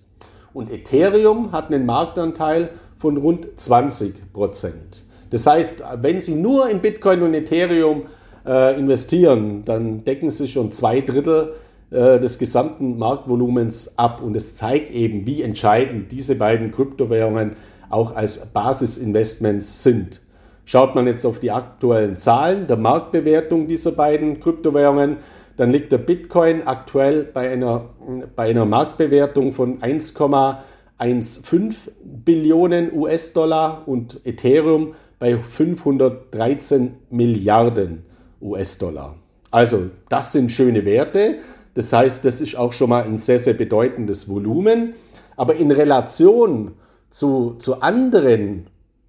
Und 0.54 0.72
Ethereum 0.72 1.52
hat 1.52 1.68
einen 1.68 1.86
Marktanteil 1.86 2.70
von 2.98 3.18
rund 3.18 3.48
20 3.60 4.32
Prozent. 4.32 5.04
Das 5.32 5.46
heißt, 5.46 5.84
wenn 6.02 6.22
Sie 6.22 6.36
nur 6.36 6.70
in 6.70 6.80
Bitcoin 6.80 7.24
und 7.24 7.34
Ethereum 7.34 8.04
äh, 8.46 8.80
investieren, 8.80 9.66
dann 9.66 10.04
decken 10.06 10.30
Sie 10.30 10.48
schon 10.48 10.72
zwei 10.72 11.02
Drittel 11.02 11.56
äh, 11.90 12.20
des 12.20 12.40
gesamten 12.40 12.98
Marktvolumens 12.98 13.98
ab. 13.98 14.22
Und 14.22 14.36
es 14.36 14.56
zeigt 14.56 14.92
eben, 14.92 15.26
wie 15.26 15.42
entscheidend 15.42 16.12
diese 16.12 16.36
beiden 16.36 16.72
Kryptowährungen 16.72 17.58
auch 17.90 18.16
als 18.16 18.46
Basisinvestments 18.54 19.84
sind. 19.84 20.22
Schaut 20.65 20.96
man 20.96 21.08
jetzt 21.08 21.25
auf 21.25 21.39
die 21.39 21.51
aktuellen 21.51 22.15
Zahlen 22.15 22.67
der 22.67 22.77
Marktbewertung 22.77 23.67
dieser 23.67 23.91
beiden 23.91 24.39
Kryptowährungen, 24.39 25.17
dann 25.58 25.72
liegt 25.72 25.91
der 25.91 26.00
Bitcoin 26.00 26.65
aktuell 26.65 27.25
bei 27.25 27.51
einer, 27.51 27.89
bei 28.36 28.50
einer 28.50 28.65
Marktbewertung 28.65 29.51
von 29.51 29.79
1,5 29.79 30.58
1,5 31.00 31.89
Billionen 32.03 32.93
US-Dollar 32.93 33.88
und 33.88 34.22
Ethereum 34.25 34.93
bei 35.20 35.38
513 35.38 36.96
Milliarden 37.10 38.05
US-Dollar. 38.41 39.15
Also 39.51 39.89
das 40.10 40.32
sind 40.32 40.51
schöne 40.51 40.86
Werte. 40.86 41.39
Das 41.74 41.91
heißt, 41.91 42.24
das 42.25 42.41
ist 42.41 42.55
auch 42.55 42.74
schon 42.74 42.89
mal 42.89 43.03
ein 43.03 43.17
sehr, 43.17 43.39
sehr 43.39 43.53
bedeutendes 43.53 44.29
Volumen. 44.29 44.93
Aber 45.36 45.55
in 45.55 45.72
Relation 45.72 46.74
zu, 47.10 47.55
zu 47.60 47.82
anderen 47.82 48.67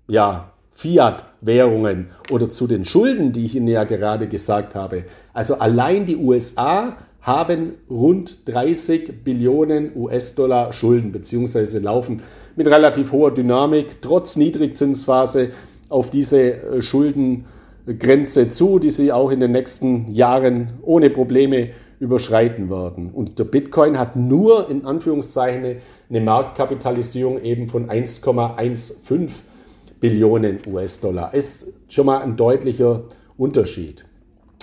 ja, 0.09 0.54
Fiat-Währungen 0.75 2.11
oder 2.31 2.51
zu 2.51 2.67
den 2.67 2.85
Schulden, 2.85 3.33
die 3.33 3.45
ich 3.45 3.55
Ihnen 3.55 3.69
ja 3.69 3.85
gerade 3.85 4.29
gesagt 4.29 4.75
habe, 4.75 5.05
also 5.33 5.55
allein 5.55 6.05
die 6.05 6.17
USA 6.17 6.97
haben 7.23 7.75
rund 7.89 8.47
30 8.51 9.25
Billionen 9.25 9.93
US-Dollar 9.97 10.75
Schulden 10.75 11.11
beziehungsweise 11.11 11.79
laufen 11.79 12.21
mit 12.55 12.67
relativ 12.67 13.13
hoher 13.13 13.33
Dynamik 13.33 14.03
trotz 14.03 14.37
Niedrigzinsphase 14.37 15.51
auf 15.89 16.11
diese 16.11 16.41
äh, 16.41 16.83
Schuldengrenze 16.83 18.51
zu, 18.51 18.79
die 18.79 18.91
sie 18.91 19.11
auch 19.11 19.31
in 19.31 19.41
den 19.41 19.53
nächsten 19.53 20.13
Jahren 20.13 20.75
ohne 20.83 21.09
Probleme 21.09 21.71
überschreiten 21.99 22.69
werden. 22.69 23.11
Und 23.13 23.39
der 23.39 23.45
Bitcoin 23.45 23.99
hat 23.99 24.17
nur 24.17 24.69
in 24.69 24.85
Anführungszeichen 24.85 25.77
eine 26.11 26.21
Marktkapitalisierung 26.21 27.43
eben 27.43 27.69
von 27.69 27.89
1,15 27.89 29.45
Billionen 30.05 30.59
US-Dollar. 30.67 31.33
Ist 31.33 31.73
schon 31.89 32.05
mal 32.05 32.21
ein 32.21 32.37
deutlicher 32.37 33.05
Unterschied. 33.39 34.05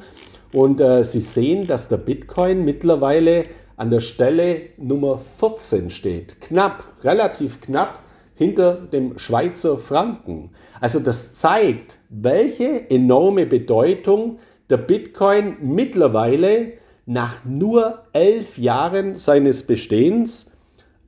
Und 0.53 0.81
äh, 0.81 1.03
Sie 1.03 1.21
sehen, 1.21 1.67
dass 1.67 1.89
der 1.89 1.97
Bitcoin 1.97 2.65
mittlerweile 2.65 3.47
an 3.77 3.91
der 3.91 4.01
Stelle 4.01 4.61
Nummer 4.77 5.19
14 5.19 5.91
steht. 5.91 6.41
Knapp, 6.41 6.85
relativ 7.03 7.61
knapp 7.61 7.99
hinter 8.43 8.75
dem 8.75 9.19
Schweizer 9.19 9.79
Franken. 9.79 10.51
Also 10.81 11.01
das 11.01 11.35
zeigt, 11.35 11.99
welche 12.09 12.89
enorme 12.91 13.47
Bedeutung 13.47 14.39
der 14.69 14.77
Bitcoin 14.79 15.57
mittlerweile 15.63 16.73
nach 17.07 17.45
nur 17.45 18.03
elf 18.13 18.59
Jahren 18.59 19.17
seines 19.17 19.65
Bestehens 19.65 20.53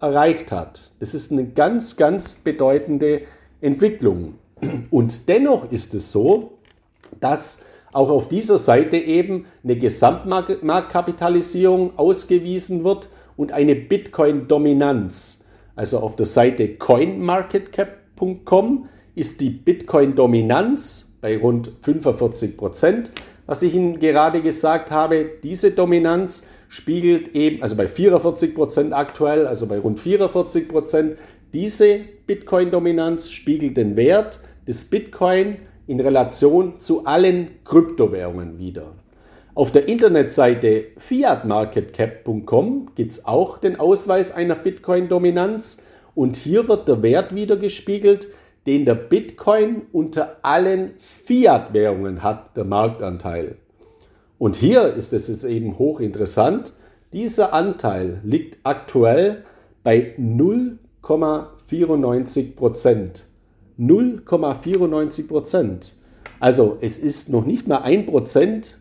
erreicht 0.01 0.51
hat. 0.53 0.93
Das 1.01 1.15
ist 1.15 1.33
eine 1.33 1.47
ganz, 1.47 1.97
ganz 1.97 2.35
bedeutende 2.35 3.23
Entwicklung. 3.61 4.35
Und 4.91 5.29
dennoch 5.29 5.71
ist 5.71 5.95
es 5.95 6.13
so, 6.13 6.53
dass 7.21 7.65
auch 7.93 8.09
auf 8.11 8.29
dieser 8.29 8.59
Seite 8.59 8.97
eben 8.97 9.47
eine 9.63 9.77
Gesamtmarktkapitalisierung 9.77 11.99
ausgewiesen 11.99 12.85
wird 12.85 13.09
und 13.37 13.53
eine 13.53 13.75
Bitcoin-Dominanz. 13.75 15.44
Also 15.77 15.99
auf 15.99 16.17
der 16.17 16.27
Seite 16.27 16.77
coinmarketcap.com 16.77 18.89
ist 19.15 19.41
die 19.41 19.51
Bitcoin-Dominanz 19.51 21.13
bei 21.21 21.39
rund 21.39 21.71
45 21.81 22.57
Prozent. 22.57 23.13
Was 23.47 23.63
ich 23.63 23.75
Ihnen 23.75 24.01
gerade 24.01 24.43
gesagt 24.43 24.91
habe, 24.91 25.27
diese 25.43 25.73
Dominanz 25.73 26.49
spiegelt 26.69 27.35
eben, 27.35 27.63
also 27.63 27.77
bei 27.77 27.89
44 27.89 28.55
Prozent 28.55 28.93
aktuell, 28.93 29.47
also 29.47 29.67
bei 29.69 29.79
rund 29.79 30.01
44 30.01 30.69
Prozent, 30.69 31.17
diese 31.53 32.01
Bitcoin-Dominanz 32.27 33.31
spiegelt 33.31 33.77
den 33.77 33.97
Wert 33.97 34.41
des 34.67 34.87
Bitcoin 34.87 35.59
in 35.87 36.01
Relation 36.01 36.81
zu 36.81 37.07
allen 37.07 37.51
Kryptowährungen 37.65 38.59
wieder. 38.59 38.95
Auf 39.57 39.71
der 39.71 39.87
Internetseite 39.87 40.87
fiatmarketcap.com 40.99 42.91
gibt 42.97 43.13
es 43.13 43.25
auch 43.25 43.59
den 43.59 43.79
Ausweis 43.79 44.35
einer 44.35 44.57
Bitcoin-Dominanz 44.57 45.85
und 46.17 46.35
hier 46.35 46.67
wird 46.67 46.89
der 46.89 47.05
Wert 47.05 47.37
wieder 47.37 47.57
gespiegelt, 47.57 48.27
den 48.67 48.85
der 48.85 48.97
Bitcoin 48.97 49.83
unter 49.93 50.39
allen 50.43 50.95
Fiat-Währungen 50.99 52.25
hat, 52.25 52.57
der 52.57 52.65
Marktanteil. 52.65 53.59
Und 54.39 54.57
hier 54.57 54.93
ist 54.93 55.13
es 55.13 55.45
eben 55.45 55.79
hochinteressant, 55.79 56.73
dieser 57.13 57.53
Anteil 57.53 58.21
liegt 58.25 58.59
aktuell 58.65 59.45
bei 59.85 60.17
0,94 60.19 62.57
Prozent. 62.57 63.29
0,94 63.79 65.29
Prozent. 65.29 65.97
Also 66.41 66.77
es 66.81 66.99
ist 66.99 67.29
noch 67.29 67.47
nicht 67.47 67.69
mal 67.69 67.83
ein 67.83 68.07
Prozent 68.07 68.81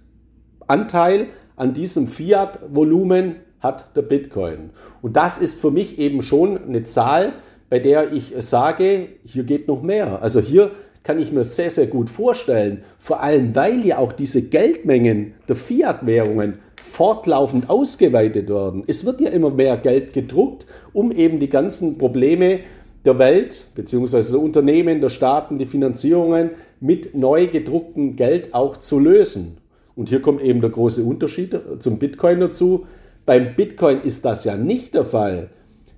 Anteil 0.68 1.28
an 1.56 1.74
diesem 1.74 2.08
Fiat-Volumen 2.08 3.36
hat 3.60 3.96
der 3.96 4.02
Bitcoin. 4.02 4.72
Und 5.02 5.16
das 5.16 5.40
ist 5.40 5.62
für 5.62 5.72
mich 5.72 5.98
eben 6.00 6.22
schon 6.22 6.62
eine 6.64 6.84
Zahl, 6.84 7.34
bei 7.70 7.80
der 7.80 8.12
ich 8.12 8.34
sage, 8.40 9.08
hier 9.24 9.44
geht 9.44 9.68
noch 9.68 9.82
mehr. 9.82 10.22
Also 10.22 10.40
hier 10.40 10.72
kann 11.04 11.20
ich 11.20 11.32
mir 11.32 11.44
sehr, 11.44 11.70
sehr 11.70 11.88
gut 11.88 12.10
vorstellen, 12.10 12.84
vor 12.98 13.22
allem 13.22 13.56
weil 13.56 13.86
ja 13.86 13.98
auch 13.98 14.14
diese 14.14 14.44
Geldmengen 14.44 15.34
der 15.48 15.56
Fiat-Währungen 15.56 16.60
fortlaufend 16.82 17.70
ausgeweitet 17.70 18.50
werden. 18.50 18.84
Es 18.88 19.06
wird 19.06 19.22
ja 19.22 19.30
immer 19.30 19.50
mehr 19.50 19.78
Geld 19.78 20.14
gedruckt, 20.14 20.66
um 20.92 21.12
eben 21.12 21.40
die 21.40 21.50
ganzen 21.50 21.98
Probleme 21.98 22.60
der 23.06 23.20
Welt 23.20 23.66
bzw. 23.76 24.22
der 24.32 24.40
Unternehmen, 24.40 25.02
der 25.02 25.10
Staaten, 25.10 25.58
die 25.58 25.66
Finanzierungen 25.66 26.52
mit 26.80 27.16
neu 27.16 27.48
gedrucktem 27.48 28.16
Geld 28.16 28.54
auch 28.54 28.78
zu 28.78 29.00
lösen. 29.00 29.58
Und 29.96 30.10
hier 30.10 30.22
kommt 30.22 30.42
eben 30.42 30.62
der 30.62 30.70
große 30.70 31.04
Unterschied 31.04 31.60
zum 31.80 32.00
Bitcoin 32.00 32.40
dazu. 32.40 32.88
Beim 33.26 33.56
Bitcoin 33.56 34.02
ist 34.02 34.26
das 34.26 34.44
ja 34.44 34.58
nicht 34.58 34.96
der 34.96 35.06
Fall. 35.06 35.50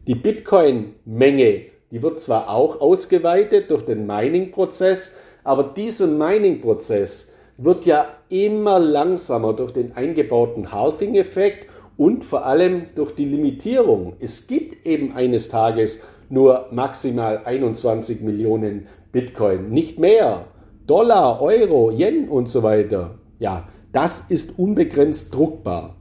Die 0.08 0.16
Bitcoin-Menge, 0.16 1.62
die 1.92 2.02
wird 2.04 2.20
zwar 2.20 2.50
auch 2.50 2.82
ausgeweitet 2.82 3.72
durch 3.72 3.84
den 3.84 4.06
Mining-Prozess, 4.06 5.18
aber 5.44 5.64
dieser 5.64 6.08
Mining-Prozess 6.08 7.36
wird 7.58 7.86
ja 7.86 8.08
immer 8.30 8.80
langsamer 8.80 9.54
durch 9.54 9.72
den 9.72 9.94
eingebauten 9.94 10.72
Halving-Effekt 10.72 11.68
und 11.98 12.24
vor 12.24 12.46
allem 12.46 12.88
durch 12.96 13.16
die 13.16 13.26
Limitierung. 13.26 14.14
Es 14.20 14.48
gibt 14.48 14.86
eben 14.86 15.14
eines 15.14 15.50
Tages 15.50 16.06
nur 16.30 16.68
maximal 16.72 17.42
21 17.46 18.22
Millionen 18.22 18.88
Bitcoin, 19.12 19.70
nicht 19.70 20.00
mehr. 20.00 20.46
Dollar, 20.86 21.42
Euro, 21.42 21.92
Yen 21.92 22.30
und 22.30 22.48
so 22.48 22.62
weiter. 22.62 23.16
Ja, 23.40 23.68
das 23.96 24.26
ist 24.28 24.60
unbegrenzt 24.60 25.34
druckbar. 25.34 25.96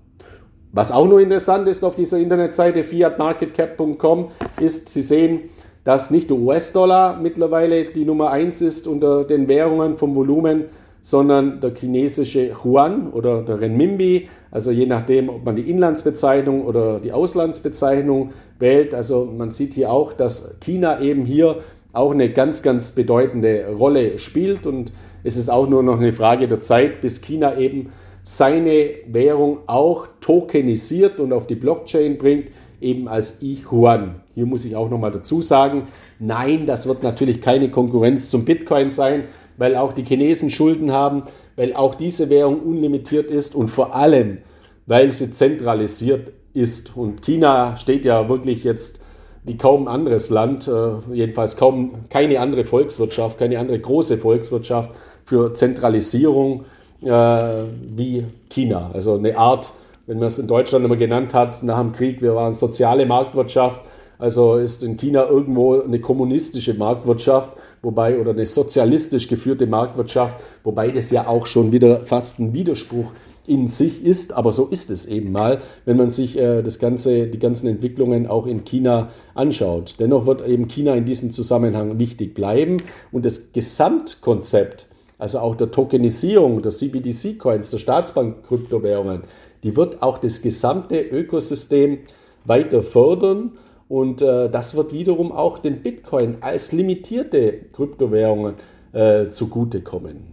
Was 0.72 0.90
auch 0.90 1.06
nur 1.06 1.20
interessant 1.20 1.68
ist 1.68 1.84
auf 1.84 1.94
dieser 1.94 2.18
Internetseite 2.18 2.82
fiatmarketcap.com 2.82 4.30
ist, 4.60 4.88
Sie 4.88 5.00
sehen, 5.00 5.42
dass 5.84 6.10
nicht 6.10 6.30
der 6.30 6.38
US-Dollar 6.38 7.20
mittlerweile 7.20 7.84
die 7.84 8.04
Nummer 8.04 8.30
1 8.30 8.62
ist 8.62 8.88
unter 8.88 9.22
den 9.22 9.46
Währungen 9.46 9.96
vom 9.96 10.16
Volumen, 10.16 10.64
sondern 11.02 11.60
der 11.60 11.72
chinesische 11.74 12.50
Yuan 12.64 13.12
oder 13.12 13.42
der 13.42 13.60
Renminbi, 13.60 14.28
also 14.50 14.72
je 14.72 14.86
nachdem, 14.86 15.28
ob 15.28 15.44
man 15.44 15.54
die 15.54 15.70
Inlandsbezeichnung 15.70 16.64
oder 16.64 16.98
die 16.98 17.12
Auslandsbezeichnung 17.12 18.32
wählt. 18.58 18.94
Also 18.94 19.26
man 19.26 19.52
sieht 19.52 19.74
hier 19.74 19.92
auch, 19.92 20.14
dass 20.14 20.58
China 20.60 21.00
eben 21.00 21.26
hier 21.26 21.58
auch 21.92 22.10
eine 22.10 22.30
ganz, 22.30 22.62
ganz 22.62 22.92
bedeutende 22.92 23.68
Rolle 23.78 24.18
spielt 24.18 24.66
und 24.66 24.90
es 25.24 25.36
ist 25.36 25.48
auch 25.48 25.68
nur 25.68 25.82
noch 25.82 25.98
eine 25.98 26.12
Frage 26.12 26.46
der 26.46 26.60
Zeit, 26.60 27.00
bis 27.00 27.20
China 27.20 27.58
eben 27.58 27.90
seine 28.22 28.90
Währung 29.06 29.58
auch 29.66 30.06
tokenisiert 30.20 31.18
und 31.18 31.32
auf 31.32 31.46
die 31.46 31.56
Blockchain 31.56 32.16
bringt, 32.16 32.50
eben 32.80 33.08
als 33.08 33.42
I-Yuan. 33.42 34.20
Hier 34.34 34.46
muss 34.46 34.64
ich 34.64 34.76
auch 34.76 34.90
nochmal 34.90 35.10
dazu 35.10 35.42
sagen, 35.42 35.88
nein, 36.18 36.66
das 36.66 36.86
wird 36.86 37.02
natürlich 37.02 37.40
keine 37.40 37.70
Konkurrenz 37.70 38.30
zum 38.30 38.44
Bitcoin 38.44 38.90
sein, 38.90 39.24
weil 39.56 39.76
auch 39.76 39.92
die 39.92 40.04
Chinesen 40.04 40.50
Schulden 40.50 40.92
haben, 40.92 41.24
weil 41.56 41.74
auch 41.74 41.94
diese 41.94 42.30
Währung 42.30 42.60
unlimitiert 42.60 43.30
ist 43.30 43.54
und 43.54 43.68
vor 43.68 43.94
allem, 43.94 44.38
weil 44.86 45.10
sie 45.10 45.30
zentralisiert 45.30 46.32
ist. 46.52 46.96
Und 46.96 47.22
China 47.22 47.76
steht 47.76 48.04
ja 48.04 48.28
wirklich 48.28 48.64
jetzt 48.64 49.02
wie 49.44 49.56
kaum 49.56 49.86
ein 49.86 49.94
anderes 49.94 50.30
Land, 50.30 50.68
äh, 50.68 51.14
jedenfalls 51.14 51.56
kaum 51.56 52.08
keine 52.08 52.40
andere 52.40 52.64
Volkswirtschaft, 52.64 53.38
keine 53.38 53.58
andere 53.58 53.78
große 53.78 54.18
Volkswirtschaft 54.18 54.90
für 55.24 55.54
Zentralisierung 55.54 56.64
äh, 57.02 57.08
wie 57.08 58.24
China. 58.48 58.90
Also 58.92 59.14
eine 59.14 59.36
Art, 59.36 59.72
wenn 60.06 60.18
man 60.18 60.26
es 60.26 60.38
in 60.38 60.48
Deutschland 60.48 60.84
immer 60.84 60.96
genannt 60.96 61.34
hat, 61.34 61.62
nach 61.62 61.80
dem 61.80 61.92
Krieg, 61.92 62.22
wir 62.22 62.34
waren 62.34 62.54
soziale 62.54 63.06
Marktwirtschaft, 63.06 63.80
also 64.18 64.56
ist 64.56 64.82
in 64.82 64.96
China 64.96 65.28
irgendwo 65.28 65.80
eine 65.80 66.00
kommunistische 66.00 66.74
Marktwirtschaft 66.74 67.50
wobei, 67.84 68.18
oder 68.18 68.30
eine 68.30 68.46
sozialistisch 68.46 69.28
geführte 69.28 69.66
Marktwirtschaft, 69.66 70.36
wobei 70.64 70.90
das 70.90 71.10
ja 71.10 71.26
auch 71.26 71.46
schon 71.46 71.70
wieder 71.70 72.00
fast 72.00 72.38
ein 72.40 72.52
Widerspruch 72.52 73.12
in 73.46 73.68
sich 73.68 74.04
ist, 74.04 74.32
aber 74.32 74.52
so 74.52 74.66
ist 74.66 74.90
es 74.90 75.06
eben 75.06 75.32
mal, 75.32 75.60
wenn 75.84 75.96
man 75.96 76.10
sich 76.10 76.38
äh, 76.38 76.62
das 76.62 76.78
ganze, 76.78 77.26
die 77.26 77.38
ganzen 77.38 77.66
Entwicklungen 77.66 78.26
auch 78.26 78.46
in 78.46 78.64
China 78.64 79.10
anschaut. 79.34 79.96
Dennoch 79.98 80.26
wird 80.26 80.46
eben 80.46 80.68
China 80.68 80.94
in 80.94 81.04
diesem 81.04 81.30
Zusammenhang 81.30 81.98
wichtig 81.98 82.34
bleiben 82.34 82.78
und 83.12 83.24
das 83.24 83.52
Gesamtkonzept, 83.52 84.86
also 85.18 85.38
auch 85.38 85.56
der 85.56 85.70
Tokenisierung 85.70 86.62
der 86.62 86.70
CBDC-Coins, 86.70 87.70
der 87.70 87.78
Staatsbank-Kryptowährungen, 87.78 89.22
die 89.62 89.76
wird 89.76 90.02
auch 90.02 90.18
das 90.18 90.42
gesamte 90.42 91.00
Ökosystem 91.00 91.98
weiter 92.44 92.82
fördern 92.82 93.52
und 93.88 94.22
äh, 94.22 94.48
das 94.48 94.74
wird 94.76 94.92
wiederum 94.92 95.32
auch 95.32 95.58
den 95.58 95.82
Bitcoin 95.82 96.38
als 96.40 96.72
limitierte 96.72 97.66
Kryptowährungen 97.72 98.54
äh, 98.92 99.28
zugutekommen. 99.28 100.32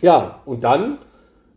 Ja, 0.00 0.40
und 0.46 0.64
dann 0.64 0.98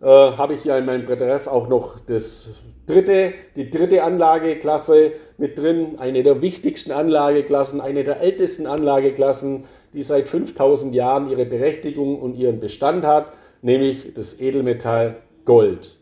äh, 0.05 0.07
habe 0.07 0.53
ich 0.53 0.63
ja 0.63 0.77
in 0.77 0.85
meinem 0.85 1.05
PDF 1.05 1.47
auch 1.47 1.67
noch 1.67 1.99
das 2.07 2.55
dritte, 2.87 3.33
die 3.57 3.69
dritte 3.69 4.03
Anlageklasse 4.03 5.11
mit 5.37 5.57
drin, 5.57 5.97
eine 5.97 6.23
der 6.23 6.41
wichtigsten 6.41 6.91
Anlageklassen, 6.91 7.81
eine 7.81 8.05
der 8.05 8.21
ältesten 8.21 8.67
Anlageklassen, 8.67 9.65
die 9.93 10.01
seit 10.01 10.29
5000 10.29 10.95
Jahren 10.95 11.29
ihre 11.29 11.45
Berechtigung 11.45 12.21
und 12.21 12.35
ihren 12.35 12.59
Bestand 12.59 13.05
hat, 13.05 13.33
nämlich 13.61 14.13
das 14.13 14.39
Edelmetall 14.39 15.17
Gold 15.43 15.97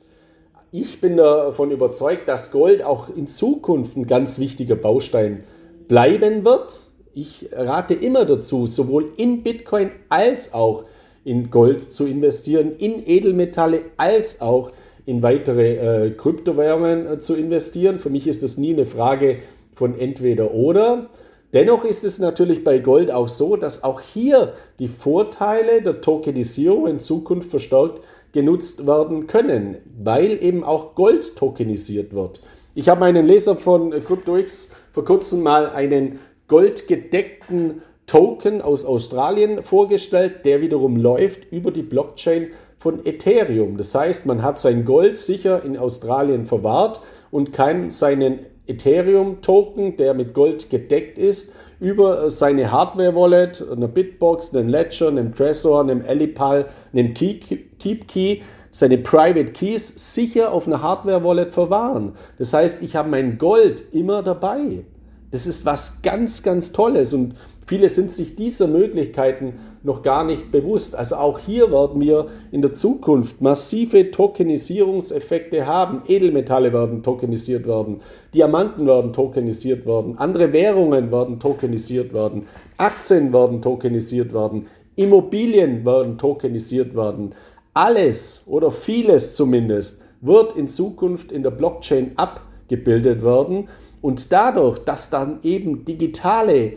ich 0.73 0.99
bin 0.99 1.17
davon 1.17 1.69
überzeugt, 1.69 2.27
dass 2.27 2.51
Gold 2.51 2.83
auch 2.83 3.07
in 3.07 3.27
Zukunft 3.27 3.95
ein 3.95 4.07
ganz 4.07 4.39
wichtiger 4.39 4.75
Baustein 4.75 5.43
bleiben 5.87 6.43
wird. 6.43 6.87
Ich 7.13 7.47
rate 7.51 7.93
immer 7.93 8.25
dazu, 8.25 8.65
sowohl 8.65 9.11
in 9.17 9.43
Bitcoin 9.43 9.91
als 10.09 10.51
auch 10.55 10.85
in 11.23 11.49
Gold 11.49 11.81
zu 11.91 12.05
investieren, 12.05 12.73
in 12.77 13.07
Edelmetalle 13.07 13.83
als 13.97 14.41
auch 14.41 14.71
in 15.05 15.21
weitere 15.21 16.07
äh, 16.07 16.12
Kryptowährungen 16.12 17.07
äh, 17.07 17.19
zu 17.19 17.36
investieren. 17.36 17.99
Für 17.99 18.09
mich 18.09 18.27
ist 18.27 18.43
das 18.43 18.57
nie 18.57 18.73
eine 18.73 18.86
Frage 18.86 19.39
von 19.73 19.97
entweder 19.97 20.53
oder. 20.53 21.09
Dennoch 21.53 21.83
ist 21.83 22.03
es 22.03 22.19
natürlich 22.19 22.63
bei 22.63 22.79
Gold 22.79 23.12
auch 23.12 23.29
so, 23.29 23.55
dass 23.55 23.83
auch 23.83 24.01
hier 24.01 24.53
die 24.79 24.88
Vorteile 24.88 25.81
der 25.81 26.01
Tokenisierung 26.01 26.88
in 26.88 26.99
Zukunft 26.99 27.51
verstärkt 27.51 28.01
genutzt 28.31 28.88
werden 28.88 29.27
können, 29.27 29.77
weil 29.95 30.43
eben 30.43 30.63
auch 30.63 30.95
Gold 30.95 31.36
tokenisiert 31.36 32.13
wird. 32.13 32.41
Ich 32.73 32.89
habe 32.89 33.01
meinen 33.01 33.27
Leser 33.27 33.55
von 33.55 33.91
CryptoX 33.91 34.75
vor 34.91 35.05
kurzem 35.05 35.43
mal 35.43 35.69
einen 35.69 36.19
goldgedeckten 36.47 37.81
Token 38.05 38.61
aus 38.61 38.85
Australien 38.85 39.61
vorgestellt, 39.61 40.45
der 40.45 40.61
wiederum 40.61 40.97
läuft 40.97 41.51
über 41.51 41.71
die 41.71 41.83
Blockchain 41.83 42.47
von 42.77 43.05
Ethereum. 43.05 43.77
Das 43.77 43.95
heißt, 43.95 44.25
man 44.25 44.43
hat 44.43 44.59
sein 44.59 44.85
Gold 44.85 45.17
sicher 45.17 45.63
in 45.63 45.77
Australien 45.77 46.45
verwahrt 46.45 47.01
und 47.31 47.53
kann 47.53 47.89
seinen 47.89 48.39
Ethereum-Token, 48.67 49.97
der 49.97 50.13
mit 50.13 50.33
Gold 50.33 50.69
gedeckt 50.69 51.17
ist, 51.17 51.55
über 51.79 52.29
seine 52.29 52.71
Hardware-Wallet, 52.71 53.65
eine 53.71 53.87
Bitbox, 53.87 54.55
einen 54.55 54.69
Ledger, 54.69 55.09
einen 55.09 55.33
Trezor, 55.33 55.81
einen 55.81 56.03
Elipal, 56.05 56.67
einen 56.93 57.13
KeepKey, 57.13 58.41
seine 58.71 58.97
Private 58.97 59.51
Keys 59.51 60.13
sicher 60.13 60.51
auf 60.51 60.65
einer 60.65 60.81
Hardware-Wallet 60.81 61.51
verwahren. 61.51 62.13
Das 62.37 62.53
heißt, 62.53 62.81
ich 62.81 62.95
habe 62.95 63.09
mein 63.09 63.37
Gold 63.37 63.83
immer 63.91 64.23
dabei. 64.23 64.85
Das 65.31 65.45
ist 65.45 65.65
was 65.65 66.01
ganz, 66.01 66.41
ganz 66.41 66.71
Tolles 66.71 67.13
und 67.13 67.35
Viele 67.65 67.89
sind 67.89 68.12
sich 68.12 68.36
dieser 68.36 68.67
Möglichkeiten 68.67 69.54
noch 69.84 70.02
gar 70.02 70.23
nicht 70.23 70.52
bewusst. 70.52 70.95
Also 70.95 71.15
auch 71.15 71.39
hier 71.39 71.71
werden 71.71 72.02
wir 72.02 72.28
in 72.52 72.62
der 72.62 72.73
Zukunft 72.73 73.41
massive 73.41 74.12
Tokenisierungseffekte 74.12 75.65
haben. 75.65 76.02
Edelmetalle 76.08 76.73
werden 76.73 77.04
tokenisiert 77.04 77.67
werden, 77.67 78.02
Diamanten 78.34 78.86
werden 78.86 79.13
tokenisiert 79.13 79.86
werden, 79.86 80.17
andere 80.17 80.52
Währungen 80.52 81.12
werden 81.12 81.39
tokenisiert 81.39 82.13
werden, 82.13 82.47
Aktien 82.78 83.32
werden 83.32 83.62
tokenisiert 83.62 84.34
werden, 84.34 84.67
Immobilien 84.95 85.86
werden 85.86 86.17
tokenisiert 86.17 86.95
werden. 86.95 87.34
Alles 87.73 88.43
oder 88.47 88.71
vieles 88.71 89.36
zumindest 89.36 90.04
wird 90.21 90.56
in 90.56 90.67
Zukunft 90.67 91.32
in 91.32 91.43
der 91.43 91.52
Blockchain 91.52 92.12
abgebildet 92.15 93.23
werden. 93.23 93.69
Und 94.02 94.32
dadurch, 94.32 94.80
dass 94.80 95.10
dann 95.10 95.39
eben 95.43 95.86
digitale 95.86 96.73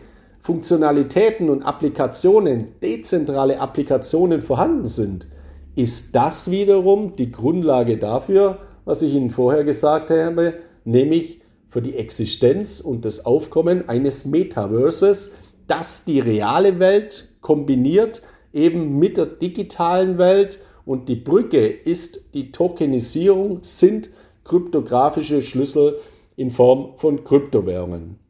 Funktionalitäten 0.47 1.51
und 1.51 1.65
Applikationen, 1.65 2.69
dezentrale 2.81 3.59
Applikationen 3.59 4.43
vorhanden 4.43 4.87
sind, 4.87 5.27
ist 5.75 6.15
das 6.15 6.53
wiederum 6.53 7.17
die 7.17 7.33
Grundlage 7.33 7.99
dafür, 7.99 8.59
was 8.85 9.03
ich 9.03 9.13
Ihnen 9.13 9.31
vorher 9.31 9.65
gesagt 9.65 10.09
habe, 10.11 10.55
nämlich 10.85 11.41
für 11.69 11.83
die 11.83 11.97
Existenz 11.97 12.79
und 12.79 13.05
das 13.05 13.27
Aufkommen 13.27 13.89
eines 13.89 14.25
Metaverses, 14.25 15.35
das 15.67 16.05
die 16.05 16.21
reale 16.21 16.79
Welt 16.79 17.27
kombiniert 17.41 18.23
eben 18.53 19.01
mit 19.01 19.17
der 19.17 19.27
digitalen 19.27 20.17
Welt 20.17 20.61
und 20.85 21.09
die 21.09 21.17
Brücke 21.17 21.67
ist 21.67 22.35
die 22.35 22.53
Tokenisierung, 22.53 23.59
sind 23.63 24.11
kryptografische 24.45 25.43
Schlüssel 25.43 25.99
in 26.37 26.53
Form 26.53 26.97
von 26.99 27.25
Kryptowährungen. 27.25 28.25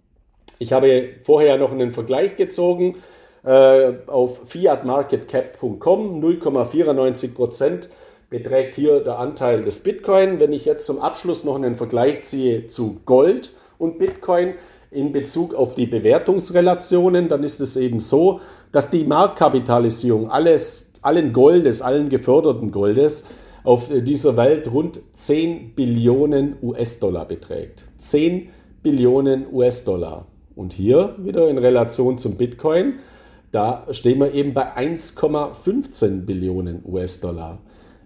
Ich 0.59 0.73
habe 0.73 1.11
vorher 1.23 1.59
noch 1.59 1.73
einen 1.73 1.93
Vergleich 1.93 2.37
gezogen 2.37 2.97
äh, 3.45 3.93
auf 4.07 4.41
fiatmarketcap.com. 4.45 6.23
0,94% 6.23 7.89
beträgt 8.31 8.75
hier 8.75 9.01
der 9.01 9.19
Anteil 9.19 9.63
des 9.63 9.83
Bitcoin. 9.83 10.41
Wenn 10.41 10.53
ich 10.53 10.65
jetzt 10.65 10.87
zum 10.87 11.01
Abschluss 11.01 11.45
noch 11.45 11.57
einen 11.57 11.77
Vergleich 11.77 12.23
ziehe 12.23 12.67
zu 12.67 13.01
Gold 13.05 13.53
und 13.79 13.99
Bitcoin 13.99 14.55
in 14.91 15.13
Bezug 15.13 15.55
auf 15.55 15.75
die 15.75 15.87
Bewertungsrelationen, 15.87 17.29
dann 17.29 17.43
ist 17.43 17.61
es 17.61 17.77
eben 17.77 18.01
so, 18.01 18.41
dass 18.73 18.91
die 18.91 19.05
Marktkapitalisierung 19.05 20.31
alles, 20.31 20.93
allen 21.03 21.33
Goldes, 21.33 21.83
allen 21.83 22.09
geförderten 22.09 22.73
Goldes 22.73 23.27
auf 23.63 23.89
dieser 23.91 24.37
Welt 24.37 24.73
rund 24.73 25.01
10 25.13 25.75
Billionen 25.75 26.57
US-Dollar 26.63 27.27
beträgt. 27.27 27.85
10 27.99 28.49
Billionen 28.83 29.47
US-Dollar. 29.53 30.27
Und 30.57 30.73
hier 30.73 31.15
wieder 31.19 31.49
in 31.49 31.59
Relation 31.59 32.19
zum 32.19 32.37
Bitcoin, 32.37 32.95
da 33.53 33.87
stehen 33.91 34.19
wir 34.19 34.33
eben 34.33 34.55
bei 34.55 34.77
1,15 34.77 36.25
Billionen 36.25 36.83
US-Dollar. 36.85 37.61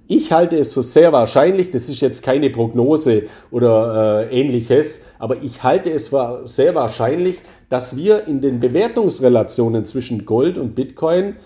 Ich 0.09 0.33
halte 0.33 0.57
es 0.59 0.75
für 0.75 0.83
sehr 0.83 1.13
wahrscheinlich, 1.13 1.71
das 1.71 1.89
ist 1.89 2.01
jetzt 2.01 2.25
keine 2.25 2.51
Prognose 2.51 3.29
oder 3.53 4.29
äh, 4.29 4.41
ähnliches, 4.41 5.07
aber 5.21 5.41
ich 5.41 5.63
halte 5.63 5.93
es 5.93 6.09
für 6.09 6.43
sehr 6.47 6.75
wahrscheinlich, 6.75 7.41
dass 7.69 7.97
wir 7.97 8.27
in 8.27 8.41
den 8.41 8.59
Bewertungsrelationen 8.59 9.85
zwischen 9.85 10.27
Gold 10.27 10.59
und 10.59 10.75
Bitcoin 10.75 11.37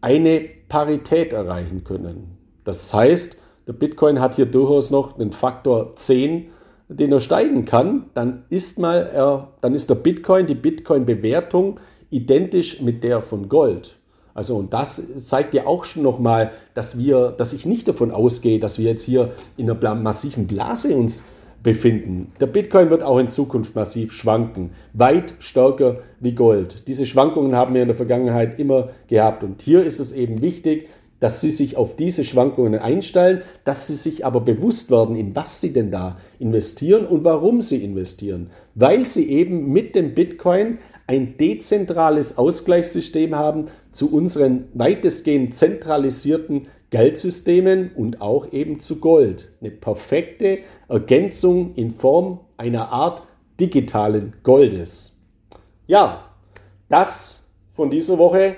eine 0.00 0.40
Parität 0.68 1.32
erreichen 1.32 1.82
können. 1.82 2.38
Das 2.62 2.94
heißt, 2.94 3.42
der 3.66 3.72
Bitcoin 3.72 4.20
hat 4.20 4.36
hier 4.36 4.46
durchaus 4.46 4.92
noch 4.92 5.16
den 5.16 5.32
Faktor 5.32 5.96
10 5.96 6.46
den 6.88 7.12
er 7.12 7.20
steigen 7.20 7.64
kann, 7.64 8.06
dann 8.14 8.44
ist, 8.50 8.78
mal, 8.78 9.10
er, 9.12 9.48
dann 9.60 9.74
ist 9.74 9.90
der 9.90 9.94
Bitcoin, 9.94 10.46
die 10.46 10.54
Bitcoin-Bewertung 10.54 11.80
identisch 12.10 12.80
mit 12.80 13.02
der 13.02 13.22
von 13.22 13.48
Gold. 13.48 13.96
Also 14.34 14.56
und 14.56 14.72
das 14.72 15.26
zeigt 15.26 15.54
ja 15.54 15.66
auch 15.66 15.84
schon 15.84 16.02
nochmal, 16.02 16.52
dass 16.74 16.98
wir, 16.98 17.30
dass 17.30 17.52
ich 17.52 17.66
nicht 17.66 17.86
davon 17.86 18.10
ausgehe, 18.10 18.58
dass 18.58 18.78
wir 18.78 18.90
jetzt 18.90 19.04
hier 19.04 19.32
in 19.56 19.70
einer 19.70 19.94
massiven 19.94 20.46
Blase 20.46 20.96
uns 20.96 21.26
befinden. 21.62 22.32
Der 22.40 22.46
Bitcoin 22.46 22.90
wird 22.90 23.02
auch 23.02 23.18
in 23.18 23.30
Zukunft 23.30 23.74
massiv 23.74 24.12
schwanken, 24.12 24.70
weit 24.92 25.34
stärker 25.38 26.00
wie 26.20 26.34
Gold. 26.34 26.86
Diese 26.88 27.06
Schwankungen 27.06 27.56
haben 27.56 27.74
wir 27.74 27.82
in 27.82 27.88
der 27.88 27.96
Vergangenheit 27.96 28.58
immer 28.58 28.90
gehabt 29.08 29.42
und 29.44 29.62
hier 29.62 29.84
ist 29.84 29.98
es 29.98 30.12
eben 30.12 30.42
wichtig, 30.42 30.88
dass 31.24 31.40
sie 31.40 31.48
sich 31.48 31.78
auf 31.78 31.96
diese 31.96 32.22
Schwankungen 32.22 32.78
einstellen, 32.78 33.40
dass 33.64 33.86
sie 33.86 33.94
sich 33.94 34.26
aber 34.26 34.42
bewusst 34.42 34.90
werden, 34.90 35.16
in 35.16 35.34
was 35.34 35.58
sie 35.58 35.72
denn 35.72 35.90
da 35.90 36.18
investieren 36.38 37.06
und 37.06 37.24
warum 37.24 37.62
sie 37.62 37.82
investieren. 37.82 38.50
Weil 38.74 39.06
sie 39.06 39.30
eben 39.30 39.72
mit 39.72 39.94
dem 39.94 40.14
Bitcoin 40.14 40.80
ein 41.06 41.38
dezentrales 41.38 42.36
Ausgleichssystem 42.36 43.34
haben 43.36 43.68
zu 43.90 44.14
unseren 44.14 44.66
weitestgehend 44.74 45.54
zentralisierten 45.54 46.68
Geldsystemen 46.90 47.92
und 47.96 48.20
auch 48.20 48.52
eben 48.52 48.78
zu 48.78 49.00
Gold. 49.00 49.50
Eine 49.62 49.70
perfekte 49.70 50.58
Ergänzung 50.90 51.74
in 51.74 51.90
Form 51.90 52.40
einer 52.58 52.90
Art 52.90 53.22
digitalen 53.58 54.34
Goldes. 54.42 55.16
Ja, 55.86 56.26
das 56.90 57.48
von 57.72 57.88
dieser 57.88 58.18
Woche 58.18 58.56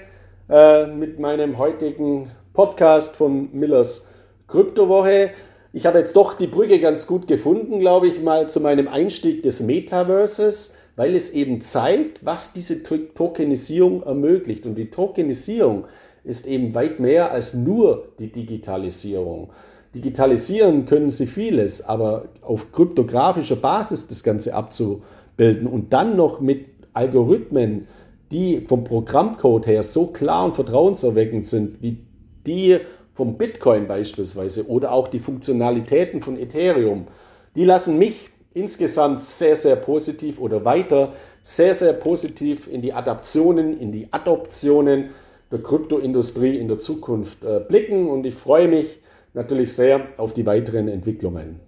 äh, 0.49 0.87
mit 0.87 1.21
meinem 1.21 1.59
heutigen 1.59 2.33
Podcast 2.57 3.17
von 3.17 3.51
Millers 3.53 4.09
Kryptowoche. 4.49 5.29
Ich 5.75 5.85
habe 5.85 5.99
jetzt 5.99 6.17
doch 6.17 6.33
die 6.33 6.47
Brücke 6.47 6.81
ganz 6.81 7.07
gut 7.07 7.29
gefunden, 7.29 7.81
glaube 7.81 8.09
ich, 8.09 8.23
mal 8.23 8.49
zu 8.49 8.63
meinem 8.63 8.89
Einstieg 8.89 9.43
des 9.43 9.61
Metaverses, 9.61 10.75
weil 10.97 11.15
es 11.15 11.29
eben 11.29 11.61
zeigt, 11.61 12.25
was 12.25 12.55
diese 12.55 12.83
Tokenisierung 12.83 14.03
ermöglicht. 14.05 14.65
Und 14.65 14.77
die 14.77 14.89
Tokenisierung 14.89 15.85
ist 16.25 16.47
eben 16.47 16.75
weit 16.75 16.99
mehr 16.99 17.31
als 17.31 17.53
nur 17.53 18.09
die 18.19 18.33
Digitalisierung. 18.33 19.51
Digitalisieren 19.95 20.87
können 20.87 21.11
sie 21.11 21.27
vieles, 21.27 21.87
aber 21.87 22.29
auf 22.41 22.73
kryptografischer 22.73 23.57
Basis 23.57 24.09
das 24.09 24.25
Ganze 24.25 24.55
abzubilden 24.55 25.67
und 25.67 25.93
dann 25.93 26.17
noch 26.17 26.41
mit 26.41 26.73
Algorithmen, 26.95 27.87
die 28.33 28.63
vom 28.63 28.83
Programmcode 28.83 29.67
her 29.67 29.83
so 29.83 30.07
klar 30.07 30.47
und 30.47 30.57
vertrauenserweckend 30.57 31.45
sind, 31.45 31.83
wie 31.83 32.06
die 32.47 32.79
vom 33.15 33.39
Bitcoin 33.39 33.87
beispielsweise 33.87 34.69
oder 34.69 34.93
auch 34.93 35.09
die 35.09 35.19
Funktionalitäten 35.19 36.21
von 36.21 36.39
Ethereum, 36.39 37.07
die 37.55 37.65
lassen 37.65 37.99
mich 37.99 38.31
insgesamt 38.55 39.21
sehr, 39.21 39.57
sehr 39.57 39.77
positiv 39.77 40.41
oder 40.41 40.65
weiter 40.65 41.13
sehr, 41.43 41.75
sehr 41.75 41.93
positiv 41.93 42.67
in 42.67 42.83
die 42.83 42.93
Adaptionen, 42.93 43.79
in 43.79 43.93
die 43.93 44.09
Adoptionen 44.13 45.11
der 45.53 45.63
Kryptoindustrie 45.63 46.59
in 46.59 46.67
der 46.67 46.79
Zukunft 46.79 47.45
äh, 47.45 47.61
blicken 47.61 48.09
und 48.09 48.27
ich 48.27 48.35
freue 48.35 48.67
mich 48.67 49.01
natürlich 49.33 49.73
sehr 49.73 50.09
auf 50.17 50.35
die 50.35 50.45
weiteren 50.45 50.89
Entwicklungen. 50.89 51.61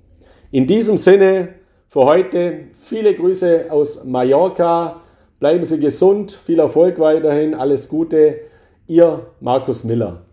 In 0.51 0.67
diesem 0.67 0.97
Sinne 0.97 1.51
für 1.89 2.05
heute 2.07 2.65
viele 2.73 3.15
Grüße 3.15 3.67
aus 3.71 4.05
Mallorca. 4.05 5.03
Bleiben 5.39 5.63
Sie 5.63 5.79
gesund, 5.79 6.33
viel 6.33 6.59
Erfolg 6.59 6.99
weiterhin, 6.99 7.55
alles 7.55 7.89
Gute. 7.89 8.41
Ihr 8.87 9.27
Markus 9.41 9.85
Miller. 9.85 10.28